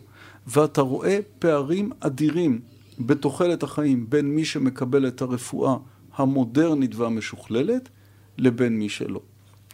ואתה 0.48 0.82
רואה 0.82 1.20
פערים 1.40 1.92
אדירים 2.00 2.60
בתוחלת 3.00 3.64
החיים 3.64 4.06
בין 4.10 4.36
מי 4.36 4.46
שמקבל 4.46 5.08
את 5.08 5.22
הרפואה 5.22 5.76
המודרנית 6.16 6.96
והמשוכללת 6.96 7.90
לבין 8.38 8.80
מי 8.80 8.90
שלא. 8.90 9.22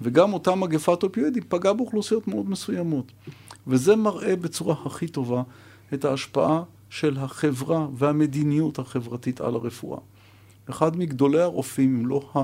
וגם 0.02 0.34
אותה 0.34 0.56
מגפת 0.56 1.04
אופיואידים 1.04 1.44
פגעה 1.50 1.74
באוכלוסיות 1.74 2.28
מאוד 2.28 2.50
מסוימות. 2.50 3.12
וזה 3.68 3.96
מראה 3.96 4.36
בצורה 4.36 4.76
הכי 4.86 5.08
טובה 5.08 5.44
את 5.94 6.06
ההשפעה 6.06 6.64
של 6.92 7.18
החברה 7.18 7.88
והמדיניות 7.94 8.80
החברתית 8.80 9.42
על 9.42 9.56
הרפואה. 9.56 10.00
אחד 10.70 10.98
מגדולי 10.98 11.42
הרופאים, 11.42 11.96
אם 11.96 12.06
לא 12.06 12.30
ה... 12.36 12.40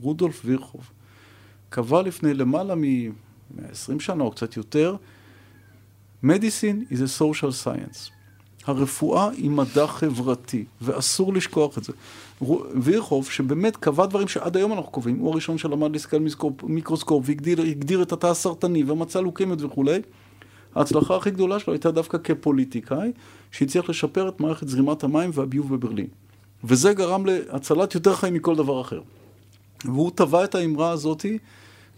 רודולף 0.00 0.42
וירחוב, 0.44 0.90
קבע 1.68 2.02
לפני 2.02 2.34
למעלה 2.34 2.74
מ-20 2.74 4.00
שנה 4.00 4.24
או 4.24 4.30
קצת 4.30 4.56
יותר, 4.56 4.96
Medicine 6.24 6.92
is 6.92 6.96
a 6.96 7.20
social 7.20 7.64
science. 7.64 8.10
הרפואה 8.66 9.30
היא 9.30 9.50
מדע 9.50 9.86
חברתי, 9.86 10.64
ואסור 10.82 11.34
לשכוח 11.34 11.78
את 11.78 11.84
זה. 11.84 11.92
וירחוב, 12.82 13.30
שבאמת 13.30 13.76
קבע 13.76 14.06
דברים 14.06 14.28
שעד 14.28 14.56
היום 14.56 14.72
אנחנו 14.72 14.90
קובעים, 14.90 15.18
הוא 15.18 15.32
הראשון 15.32 15.58
שלמד 15.58 15.92
להסתכל 15.92 16.18
מיקרוסקופ 16.62 17.24
והגדיר 17.26 18.02
את 18.02 18.12
התא 18.12 18.26
הסרטני 18.26 18.84
ומצא 18.86 19.20
לוקמיות 19.20 19.62
וכולי, 19.62 20.00
ההצלחה 20.74 21.16
הכי 21.16 21.30
גדולה 21.30 21.58
שלו 21.58 21.72
הייתה 21.72 21.90
דווקא 21.90 22.18
כפוליטיקאי, 22.18 23.12
שהצליח 23.50 23.88
לשפר 23.90 24.28
את 24.28 24.40
מערכת 24.40 24.68
זרימת 24.68 25.04
המים 25.04 25.30
והביוב 25.34 25.74
בברלין. 25.74 26.06
וזה 26.64 26.92
גרם 26.92 27.26
להצלת 27.26 27.94
יותר 27.94 28.14
חיים 28.14 28.34
מכל 28.34 28.56
דבר 28.56 28.80
אחר. 28.80 29.00
והוא 29.84 30.10
טבע 30.14 30.44
את 30.44 30.54
האמרה 30.54 30.90
הזאתי 30.90 31.38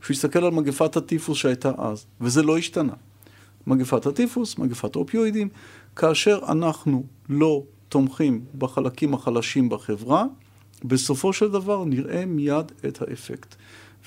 כשהוא 0.00 0.14
הסתכל 0.14 0.44
על 0.44 0.50
מגפת 0.50 0.96
הטיפוס 0.96 1.38
שהייתה 1.38 1.72
אז, 1.78 2.06
וזה 2.20 2.42
לא 2.42 2.58
השתנה. 2.58 2.92
מגפת 3.66 4.06
הטיפוס, 4.06 4.58
מגפת 4.58 4.96
האופיואידים, 4.96 5.48
כאשר 5.96 6.38
אנחנו 6.48 7.04
לא 7.28 7.62
תומכים 7.88 8.44
בחלקים 8.58 9.14
החלשים 9.14 9.68
בחברה, 9.68 10.24
בסופו 10.84 11.32
של 11.32 11.50
דבר 11.50 11.84
נראה 11.84 12.26
מיד 12.26 12.72
את 12.88 13.02
האפקט. 13.02 13.54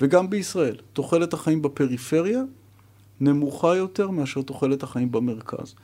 וגם 0.00 0.30
בישראל, 0.30 0.76
תוחלת 0.92 1.32
החיים 1.32 1.62
בפריפריה 1.62 2.42
נמוכה 3.24 3.76
יותר 3.76 4.10
מאשר 4.10 4.42
תוחלת 4.42 4.82
החיים 4.82 5.12
במרכז. 5.12 5.74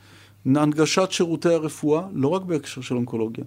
הנגשת 0.45 1.11
שירותי 1.11 1.53
הרפואה, 1.53 2.07
לא 2.13 2.27
רק 2.27 2.41
בהקשר 2.41 2.81
של 2.81 2.95
אונקולוגיה, 2.95 3.43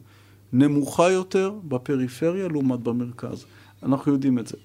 נמוכה 0.52 1.10
יותר 1.10 1.52
בפריפריה 1.68 2.48
לעומת 2.48 2.80
במרכז. 2.80 3.44
אנחנו 3.82 4.12
יודעים 4.12 4.38
את 4.38 4.46
זה. 4.46 4.56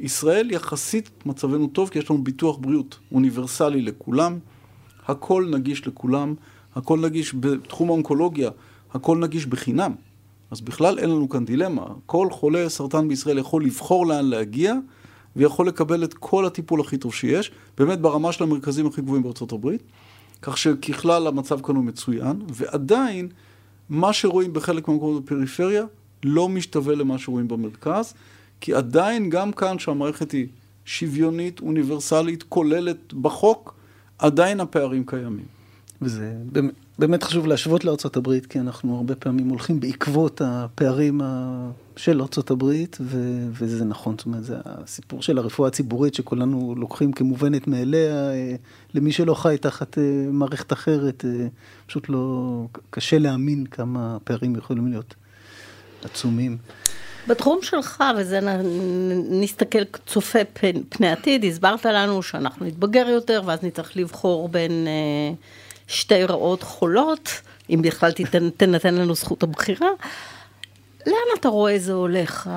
ישראל 0.00 0.50
יחסית 0.50 1.10
מצבנו 1.26 1.66
טוב 1.66 1.88
כי 1.88 1.98
יש 1.98 2.10
לנו 2.10 2.24
ביטוח 2.24 2.56
בריאות 2.56 2.98
אוניברסלי 3.12 3.82
לכולם, 3.82 4.38
הכל 5.06 5.48
נגיש 5.52 5.86
לכולם, 5.86 6.34
הכל 6.74 7.00
נגיש 7.00 7.34
בתחום 7.40 7.88
האונקולוגיה, 7.88 8.50
הכל 8.92 9.18
נגיש 9.18 9.46
בחינם. 9.46 9.92
אז 10.50 10.60
בכלל 10.60 10.98
אין 10.98 11.10
לנו 11.10 11.28
כאן 11.28 11.44
דילמה. 11.44 11.86
כל 12.06 12.28
חולה 12.30 12.68
סרטן 12.68 13.08
בישראל 13.08 13.38
יכול 13.38 13.64
לבחור 13.64 14.06
לאן 14.06 14.24
להגיע 14.24 14.74
ויכול 15.38 15.68
לקבל 15.68 16.04
את 16.04 16.14
כל 16.14 16.46
הטיפול 16.46 16.80
הכי 16.80 16.96
טוב 16.96 17.14
שיש, 17.14 17.50
באמת 17.78 18.00
ברמה 18.00 18.32
של 18.32 18.44
המרכזים 18.44 18.86
הכי 18.86 19.00
גבוהים 19.00 19.22
בארצות 19.22 19.52
הברית, 19.52 19.82
כך 20.42 20.58
שככלל 20.58 21.26
המצב 21.26 21.60
כאן 21.60 21.76
הוא 21.76 21.84
מצוין, 21.84 22.42
ועדיין 22.48 23.28
מה 23.88 24.12
שרואים 24.12 24.52
בחלק 24.52 24.88
מהמקומות 24.88 25.24
בפריפריה 25.24 25.84
לא 26.24 26.48
משתווה 26.48 26.94
למה 26.94 27.18
שרואים 27.18 27.48
במרכז, 27.48 28.14
כי 28.60 28.74
עדיין 28.74 29.30
גם 29.30 29.52
כאן 29.52 29.78
שהמערכת 29.78 30.32
היא 30.32 30.46
שוויונית, 30.84 31.60
אוניברסלית, 31.60 32.42
כוללת 32.42 33.14
בחוק, 33.14 33.74
עדיין 34.18 34.60
הפערים 34.60 35.06
קיימים. 35.06 35.44
וזה 36.02 36.34
באמת 36.98 37.22
חשוב 37.22 37.46
להשוות 37.46 37.84
לארה"ב, 37.84 38.38
כי 38.48 38.60
אנחנו 38.60 38.96
הרבה 38.96 39.14
פעמים 39.14 39.48
הולכים 39.48 39.80
בעקבות 39.80 40.40
הפערים 40.44 41.20
של 41.96 42.20
ארה"ב, 42.20 42.64
וזה 43.52 43.84
נכון, 43.84 44.14
זאת 44.18 44.26
אומרת, 44.26 44.44
זה 44.44 44.56
הסיפור 44.64 45.22
של 45.22 45.38
הרפואה 45.38 45.68
הציבורית 45.68 46.14
שכולנו 46.14 46.74
לוקחים 46.76 47.12
כמובנת 47.12 47.66
מאליה, 47.66 48.30
אה, 48.30 48.54
למי 48.94 49.12
שלא 49.12 49.34
חי 49.34 49.56
תחת 49.60 49.98
אה, 49.98 50.02
מערכת 50.30 50.72
אחרת, 50.72 51.24
אה, 51.24 51.46
פשוט 51.86 52.08
לא, 52.08 52.64
קשה 52.90 53.18
להאמין 53.18 53.66
כמה 53.66 54.16
פערים 54.24 54.56
יכולים 54.56 54.90
להיות 54.90 55.14
עצומים. 56.04 56.56
בתחום 57.28 57.58
שלך, 57.62 58.04
וזה 58.18 58.40
נסתכל 59.30 59.84
צופה 60.06 60.38
פני 60.88 61.10
עתיד, 61.10 61.44
הסברת 61.44 61.86
לנו 61.86 62.22
שאנחנו 62.22 62.66
נתבגר 62.66 63.08
יותר, 63.08 63.42
ואז 63.46 63.62
נצטרך 63.62 63.96
לבחור 63.96 64.48
בין 64.48 64.86
שתי 65.88 66.24
רעות 66.24 66.62
חולות, 66.62 67.30
אם 67.70 67.82
בכלל 67.82 68.12
תיתן, 68.12 68.50
תנתן 68.50 68.94
לנו 68.94 69.14
זכות 69.14 69.42
הבחירה. 69.42 69.88
לאן 71.06 71.38
אתה 71.40 71.48
רואה 71.48 71.78
זה 71.78 71.92
הולך, 71.92 72.50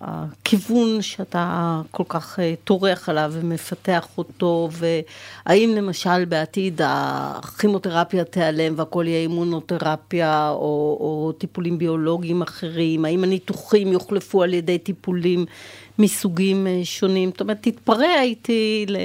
הכיוון 0.00 1.02
שאתה 1.02 1.80
כל 1.90 2.02
כך 2.08 2.38
אה, 2.38 2.54
טורח 2.64 3.08
עליו 3.08 3.30
ומפתח 3.34 4.08
אותו, 4.18 4.68
והאם 4.72 5.72
למשל 5.76 6.24
בעתיד 6.24 6.80
הכימותרפיה 6.84 8.24
תיעלם 8.24 8.74
והכל 8.76 9.04
יהיה 9.06 9.20
אימונותרפיה 9.20 10.50
או, 10.50 10.96
או 11.00 11.32
טיפולים 11.38 11.78
ביולוגיים 11.78 12.42
אחרים, 12.42 13.04
האם 13.04 13.24
הניתוחים 13.24 13.92
יוחלפו 13.92 14.42
על 14.42 14.54
ידי 14.54 14.78
טיפולים 14.78 15.46
מסוגים 15.98 16.66
אה, 16.66 16.80
שונים, 16.84 17.30
זאת 17.30 17.40
אומרת, 17.40 17.58
תתפרע 17.60 18.20
איתי 18.22 18.86
ל... 18.88 18.96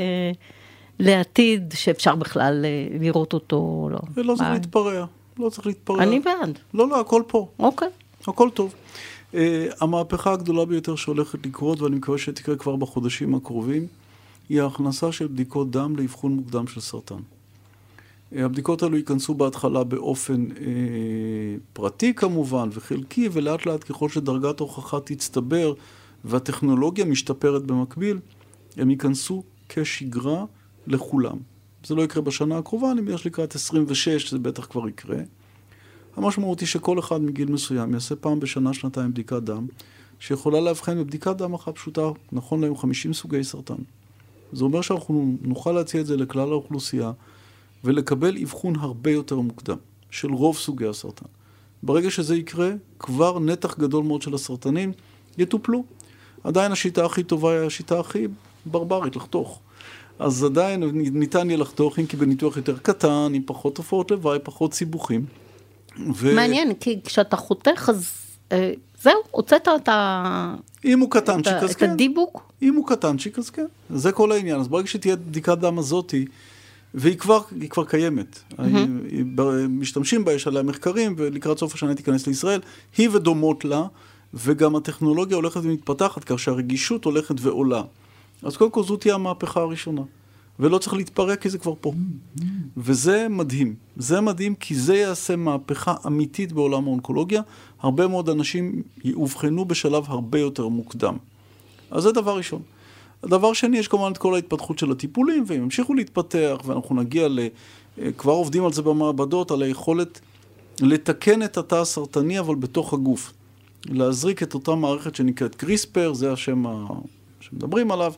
לעתיד 1.01 1.73
שאפשר 1.75 2.15
בכלל 2.15 2.65
אה, 2.65 2.97
לראות 2.99 3.33
אותו, 3.33 3.89
לא. 3.91 3.99
ולא 4.13 4.35
צריך 4.35 4.49
להתפרע, 4.51 5.05
לא 5.39 5.49
צריך 5.49 5.67
להתפרע. 5.67 6.03
אני 6.03 6.19
בעד. 6.19 6.59
לא, 6.73 6.89
לא, 6.89 6.99
הכל 6.99 7.23
פה. 7.27 7.47
אוקיי. 7.59 7.87
הכל 8.27 8.49
טוב. 8.53 8.73
Uh, 9.31 9.35
המהפכה 9.81 10.33
הגדולה 10.33 10.65
ביותר 10.65 10.95
שהולכת 10.95 11.45
לקרות, 11.45 11.81
ואני 11.81 11.95
מקווה 11.95 12.17
שתקרה 12.17 12.55
כבר 12.55 12.75
בחודשים 12.75 13.35
הקרובים, 13.35 13.87
היא 14.49 14.61
ההכנסה 14.61 15.11
של 15.11 15.27
בדיקות 15.27 15.71
דם 15.71 15.95
לאבחון 15.95 16.31
מוקדם 16.31 16.67
של 16.67 16.81
סרטן. 16.81 17.15
Uh, 17.15 18.39
הבדיקות 18.39 18.83
האלו 18.83 18.97
ייכנסו 18.97 19.33
בהתחלה 19.33 19.83
באופן 19.83 20.45
uh, 20.51 20.59
פרטי 21.73 22.13
כמובן 22.13 22.69
וחלקי, 22.71 23.29
ולאט 23.31 23.65
לאט 23.65 23.83
ככל 23.83 24.09
שדרגת 24.09 24.59
ההוכחה 24.59 24.99
תצטבר 24.99 25.73
והטכנולוגיה 26.25 27.05
משתפרת 27.05 27.63
במקביל, 27.63 28.19
הם 28.77 28.89
ייכנסו 28.89 29.43
כשגרה 29.69 30.45
לכולם. 30.87 31.37
זה 31.85 31.95
לא 31.95 32.01
יקרה 32.01 32.23
בשנה 32.23 32.57
הקרובה, 32.57 32.91
אני 32.91 33.01
מניח 33.01 33.25
לקראת 33.25 33.55
26 33.55 34.31
זה 34.31 34.39
בטח 34.39 34.65
כבר 34.65 34.89
יקרה. 34.89 35.17
המשמעות 36.15 36.59
היא 36.59 36.67
שכל 36.67 36.99
אחד 36.99 37.21
מגיל 37.21 37.51
מסוים 37.51 37.93
יעשה 37.93 38.15
פעם 38.15 38.39
בשנה, 38.39 38.73
שנתיים 38.73 39.11
בדיקת 39.11 39.43
דם, 39.43 39.67
שיכולה 40.19 40.59
לאבחן 40.59 40.97
בבדיקת 40.97 41.35
דם 41.37 41.53
אחת 41.53 41.75
פשוטה, 41.75 42.01
נכון 42.31 42.61
להיום 42.61 42.77
50 42.77 43.13
סוגי 43.13 43.43
סרטן. 43.43 43.75
זה 44.53 44.63
אומר 44.63 44.81
שאנחנו 44.81 45.35
נוכל 45.41 45.71
להציע 45.71 46.01
את 46.01 46.05
זה 46.05 46.17
לכלל 46.17 46.49
האוכלוסייה 46.51 47.11
ולקבל 47.83 48.37
אבחון 48.43 48.75
הרבה 48.75 49.11
יותר 49.11 49.39
מוקדם 49.39 49.77
של 50.09 50.31
רוב 50.31 50.57
סוגי 50.57 50.87
הסרטן. 50.87 51.25
ברגע 51.83 52.11
שזה 52.11 52.35
יקרה, 52.35 52.71
כבר 52.99 53.39
נתח 53.39 53.77
גדול 53.79 54.03
מאוד 54.03 54.21
של 54.21 54.33
הסרטנים 54.33 54.91
יטופלו. 55.37 55.83
עדיין 56.43 56.71
השיטה 56.71 57.05
הכי 57.05 57.23
טובה 57.23 57.51
היא 57.51 57.67
השיטה 57.67 57.99
הכי 57.99 58.27
ברברית, 58.65 59.15
לחתוך. 59.15 59.59
אז 60.21 60.43
עדיין 60.43 60.83
ניתן 60.93 61.49
יהיה 61.49 61.57
לחתוך, 61.57 61.99
אם 61.99 62.05
כי 62.05 62.17
בניתוח 62.17 62.57
יותר 62.57 62.77
קטן, 62.77 63.31
עם 63.33 63.41
פחות 63.45 63.75
תופעות 63.75 64.11
לוואי, 64.11 64.39
פחות 64.43 64.73
סיבוכים. 64.73 65.25
ו... 66.15 66.35
מעניין, 66.35 66.73
כי 66.73 66.99
כשאתה 67.03 67.35
חותך, 67.35 67.89
אז 67.89 68.11
אה, 68.51 68.73
זהו, 69.01 69.13
הוצאת 69.31 69.67
את 69.75 69.89
ה... 69.89 70.55
אם 70.85 70.99
הוא 70.99 71.11
קטנצ'יק, 71.11 71.53
אז 71.53 71.75
כן. 71.75 71.85
את 71.85 71.91
הדיבוק? 71.91 72.51
אם 72.61 72.75
הוא 72.75 72.87
קטנצ'יק, 72.87 73.39
אז 73.39 73.49
כן. 73.49 73.65
זה 73.89 74.11
כל 74.11 74.31
העניין. 74.31 74.59
אז 74.59 74.67
ברגע 74.67 74.87
שתהיה 74.87 75.15
בדיקת 75.15 75.57
דם 75.57 75.79
הזאתי, 75.79 76.25
והיא 76.93 77.17
כבר, 77.17 77.41
כבר 77.69 77.85
קיימת. 77.85 78.39
Mm-hmm. 78.51 78.61
משתמשים 79.69 80.25
בה, 80.25 80.33
יש 80.33 80.47
עליה 80.47 80.63
מחקרים, 80.63 81.15
ולקראת 81.17 81.59
סוף 81.59 81.73
השנה 81.73 81.95
תיכנס 81.95 82.27
לישראל. 82.27 82.61
היא 82.97 83.09
ודומות 83.11 83.65
לה, 83.65 83.85
וגם 84.33 84.75
הטכנולוגיה 84.75 85.35
הולכת 85.35 85.61
ומתפתחת, 85.63 86.23
כך 86.23 86.39
שהרגישות 86.39 87.05
הולכת 87.05 87.35
ועולה. 87.39 87.81
אז 88.43 88.57
קודם 88.57 88.71
כל 88.71 88.83
זו 88.83 88.97
תהיה 88.97 89.15
המהפכה 89.15 89.59
הראשונה. 89.59 90.01
ולא 90.59 90.77
צריך 90.77 90.93
להתפרק 90.93 91.41
כי 91.41 91.49
זה 91.49 91.57
כבר 91.57 91.73
פה. 91.81 91.93
וזה 92.77 93.27
מדהים. 93.29 93.75
זה 93.97 94.21
מדהים 94.21 94.55
כי 94.55 94.75
זה 94.75 94.95
יעשה 94.95 95.35
מהפכה 95.35 95.95
אמיתית 96.07 96.51
בעולם 96.51 96.87
האונקולוגיה. 96.87 97.41
הרבה 97.79 98.07
מאוד 98.07 98.29
אנשים 98.29 98.83
יאובחנו 99.03 99.65
בשלב 99.65 100.03
הרבה 100.07 100.39
יותר 100.39 100.67
מוקדם. 100.67 101.17
אז 101.91 102.03
זה 102.03 102.11
דבר 102.11 102.37
ראשון. 102.37 102.61
הדבר 103.23 103.53
שני, 103.53 103.77
יש 103.77 103.87
כמובן 103.87 104.11
את 104.11 104.17
כל 104.17 104.35
ההתפתחות 104.35 104.79
של 104.79 104.91
הטיפולים, 104.91 105.43
והם 105.47 105.63
ימשיכו 105.63 105.93
להתפתח, 105.93 106.57
ואנחנו 106.65 106.95
נגיע 106.95 107.27
ל... 107.27 107.39
כבר 108.17 108.31
עובדים 108.31 108.65
על 108.65 108.73
זה 108.73 108.81
במעבדות, 108.81 109.51
על 109.51 109.61
היכולת 109.61 110.19
לתקן 110.79 111.43
את 111.43 111.57
התא 111.57 111.75
הסרטני, 111.75 112.39
אבל 112.39 112.55
בתוך 112.55 112.93
הגוף. 112.93 113.33
להזריק 113.85 114.43
את 114.43 114.53
אותה 114.53 114.75
מערכת 114.75 115.15
שנקראת 115.15 115.55
קריספר, 115.55 116.13
זה 116.13 116.31
השם 116.31 116.63
שמדברים 117.41 117.91
עליו. 117.91 118.13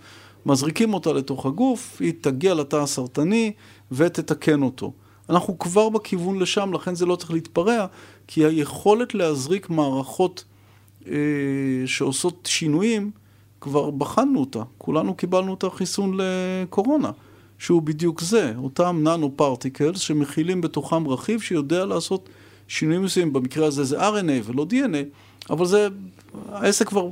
מזריקים 0.46 0.94
אותה 0.94 1.14
לתוך 1.14 1.46
הגוף, 1.46 1.98
היא 2.00 2.14
תגיע 2.22 2.54
לתא 2.54 2.76
הסרטני 2.76 3.52
ותתקן 3.92 4.64
אותו. 4.64 4.92
אנחנו 5.30 5.60
כבר 5.60 5.90
בכיוון 5.90 6.40
לשם, 6.40 6.74
לכן 6.74 6.96
זה 6.96 7.06
לא 7.06 7.16
צריך 7.16 7.32
להתפרע, 7.32 7.86
כי 8.28 8.46
היכולת 8.46 9.16
להזריק 9.16 9.70
מערכות 9.70 10.44
אה, 11.08 11.14
שעושות 11.86 12.48
שינויים, 12.52 13.12
כבר 13.62 13.90
בחנו 13.90 14.40
אותה. 14.40 14.64
כולנו 14.78 15.16
קיבלנו 15.16 15.54
את 15.54 15.64
החיסון 15.64 16.18
לקורונה, 16.18 17.12
שהוא 17.58 17.82
בדיוק 17.82 18.22
זה, 18.22 18.54
אותם 18.58 19.00
ננו 19.04 19.32
פרטיקלס 19.36 20.00
שמכילים 20.00 20.62
בתוכם 20.62 21.08
רכיב 21.08 21.42
שיודע 21.42 21.86
לעשות 21.86 22.30
שינויים 22.68 23.04
מסוימים, 23.04 23.34
במקרה 23.34 23.68
הזה 23.68 23.84
זה 23.84 24.10
RNA 24.10 24.44
ולא 24.44 24.66
DNA, 24.70 24.98
אבל 25.50 25.66
זה, 25.66 25.88
העסק 26.52 26.88
כבר 26.88 27.10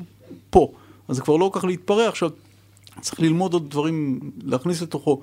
פה, 0.49 0.71
אז 1.11 1.17
זה 1.17 1.21
כבר 1.21 1.37
לא 1.37 1.49
כל 1.53 1.59
כך 1.59 1.65
להתפרע. 1.65 2.07
עכשיו, 2.07 2.29
צריך 3.01 3.19
ללמוד 3.19 3.53
עוד 3.53 3.69
דברים, 3.69 4.19
להכניס 4.43 4.81
לתוכו 4.81 5.21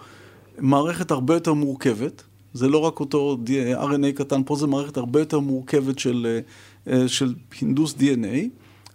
מערכת 0.58 1.10
הרבה 1.10 1.34
יותר 1.34 1.52
מורכבת. 1.52 2.22
זה 2.52 2.68
לא 2.68 2.78
רק 2.78 3.00
אותו 3.00 3.36
RNA 3.76 4.12
קטן, 4.14 4.42
פה 4.46 4.56
זה 4.56 4.66
מערכת 4.66 4.96
הרבה 4.96 5.20
יותר 5.20 5.38
מורכבת 5.38 5.98
של, 5.98 6.40
אה, 6.86 7.08
של 7.08 7.34
הינדוס 7.60 7.94
DNA, 7.94 8.48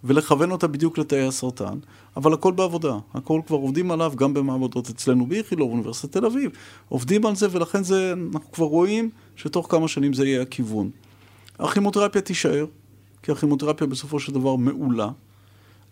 ולכוון 0.04 0.50
אותה 0.50 0.66
בדיוק 0.66 0.98
לתאי 0.98 1.26
הסרטן, 1.26 1.78
אבל 2.16 2.32
הכל 2.32 2.52
בעבודה, 2.52 2.98
הכל 3.14 3.40
כבר 3.46 3.56
עובדים 3.56 3.90
עליו 3.90 4.12
גם 4.16 4.34
במעבדות 4.34 4.90
אצלנו 4.90 5.26
באיכילוב, 5.26 5.70
אוניברסיטת 5.70 6.12
תל 6.12 6.26
אביב, 6.26 6.50
עובדים 6.88 7.26
על 7.26 7.36
זה, 7.36 7.46
ולכן 7.50 7.84
זה, 7.84 8.14
אנחנו 8.34 8.52
כבר 8.52 8.66
רואים 8.66 9.10
שתוך 9.36 9.66
כמה 9.70 9.88
שנים 9.88 10.12
זה 10.12 10.26
יהיה 10.26 10.42
הכיוון. 10.42 10.90
הכימותרפיה 11.58 12.20
תישאר, 12.20 12.66
כי 13.22 13.32
הכימותרפיה 13.32 13.86
בסופו 13.86 14.20
של 14.20 14.32
דבר 14.32 14.56
מעולה, 14.56 15.08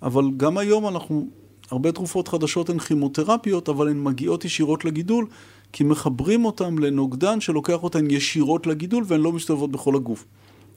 אבל 0.03 0.25
גם 0.37 0.59
היום 0.59 0.88
אנחנו, 0.88 1.27
הרבה 1.71 1.93
תרופות 1.93 2.29
חדשות 2.29 2.71
הן 2.71 2.79
כימותרפיות, 2.79 3.69
אבל 3.69 3.88
הן 3.88 4.03
מגיעות 4.03 4.45
ישירות 4.45 4.85
לגידול, 4.85 5.27
כי 5.73 5.85
מחברים 5.85 6.45
אותן 6.45 6.79
לנוגדן 6.79 7.41
שלוקח 7.41 7.83
אותן 7.83 8.11
ישירות 8.11 8.67
לגידול 8.67 9.05
והן 9.07 9.21
לא 9.21 9.33
מסתובבות 9.33 9.71
בכל 9.71 9.97
הגוף. 9.97 10.25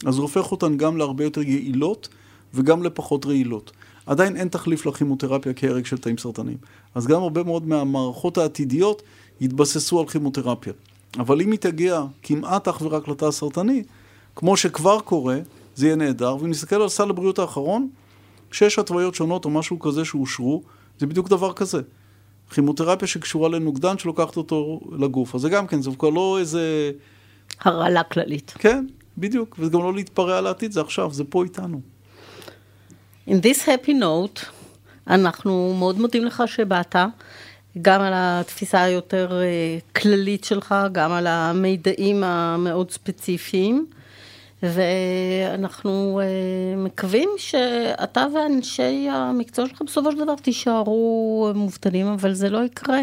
אז 0.06 0.16
זה 0.16 0.22
הופך 0.22 0.52
אותן 0.52 0.78
גם 0.78 0.98
להרבה 0.98 1.24
יותר 1.24 1.42
יעילות 1.42 2.10
וגם 2.54 2.84
לפחות 2.84 3.26
רעילות. 3.26 3.72
עדיין 4.06 4.36
אין 4.36 4.48
תחליף 4.48 4.86
לכימותרפיה 4.86 5.54
כהרג 5.54 5.86
של 5.86 5.98
תאים 5.98 6.18
סרטניים. 6.18 6.58
אז 6.96 7.08
גם 7.08 7.22
הרבה 7.22 7.44
מאוד 7.44 7.68
מהמערכות 7.68 8.38
העתידיות 8.38 9.02
יתבססו 9.42 10.00
על 10.00 10.08
כימותרפיה. 10.08 10.74
אבל 11.20 11.42
אם 11.42 11.52
היא 11.52 11.60
תגיע 11.60 12.04
כמעט 12.24 12.68
אך 12.68 12.82
ורק 12.82 13.08
לתא 13.08 13.26
הסרטני, 13.26 13.84
כמו 14.36 14.58
שכבר 14.58 15.00
קורה, 15.00 15.40
זה 15.76 15.86
יהיה 15.86 15.96
נהדר. 15.96 16.38
ואם 16.40 16.50
נסתכל 16.50 16.82
על 16.82 16.90
סל 16.90 17.10
הבריאות 17.10 17.40
האחרון, 17.40 17.88
שש 18.56 18.80
התוויות 18.80 19.16
שונות 19.16 19.46
או 19.46 19.50
משהו 19.50 19.80
כזה 19.80 20.06
שאושרו, 20.06 20.64
זה 21.00 21.08
בדיוק 21.08 21.30
דבר 21.30 21.54
כזה. 21.54 21.82
כימותרפיה 22.50 23.08
שקשורה 23.08 23.50
לנוגדן 23.50 23.98
שלוקחת 23.98 24.38
אותו 24.38 24.80
לגוף. 25.00 25.36
אז 25.36 25.42
זה 25.42 25.50
גם 25.50 25.68
כן, 25.68 25.82
זה 25.82 25.90
כבר 26.00 26.10
לא 26.10 26.38
איזה... 26.40 26.92
הרעלה 27.62 28.04
כללית. 28.04 28.54
כן, 28.60 28.86
בדיוק, 29.18 29.56
וזה 29.60 29.72
גם 29.72 29.80
לא 29.80 29.94
להתפרע 29.94 30.38
על 30.38 30.48
העתיד, 30.48 30.72
זה 30.72 30.82
עכשיו, 30.82 31.14
זה 31.14 31.24
פה 31.24 31.44
איתנו. 31.44 31.82
In 33.28 33.32
this 33.32 33.66
happy 33.66 33.92
note, 33.92 34.46
אנחנו 35.08 35.76
מאוד 35.80 36.00
מודים 36.00 36.26
לך 36.26 36.44
שבאת, 36.46 36.96
גם 37.82 38.02
על 38.02 38.14
התפיסה 38.16 38.82
היותר 38.82 39.42
אה, 39.42 39.78
כללית 39.96 40.44
שלך, 40.44 40.76
גם 40.92 41.12
על 41.12 41.28
המידעים 41.28 42.24
המאוד 42.24 42.92
ספציפיים. 42.92 43.88
ואנחנו 44.64 46.22
uh, 46.22 46.80
מקווים 46.80 47.30
שאתה 47.38 48.26
ואנשי 48.36 49.08
המקצוע 49.12 49.68
שלך 49.68 49.82
בסופו 49.82 50.12
של 50.12 50.18
דבר 50.18 50.36
תישארו 50.36 51.52
מובטלים, 51.56 52.08
אבל 52.08 52.34
זה 52.34 52.50
לא 52.50 52.64
יקרה. 52.66 53.00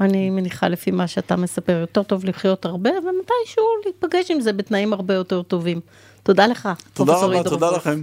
אני 0.00 0.30
מניחה 0.30 0.68
לפי 0.68 0.90
מה 0.90 1.06
שאתה 1.06 1.36
מספר, 1.36 1.72
יותר 1.72 2.02
טוב 2.02 2.24
לחיות 2.24 2.64
הרבה, 2.64 2.90
ומתישהו 2.90 3.64
להיפגש 3.84 4.30
עם 4.30 4.40
זה 4.40 4.52
בתנאים 4.52 4.92
הרבה 4.92 5.14
יותר 5.14 5.42
טובים. 5.42 5.80
תודה 6.22 6.46
לך, 6.46 6.68
תודה 6.94 7.16
רבה, 7.16 7.42
תודה 7.44 7.70
לכם. 7.70 8.02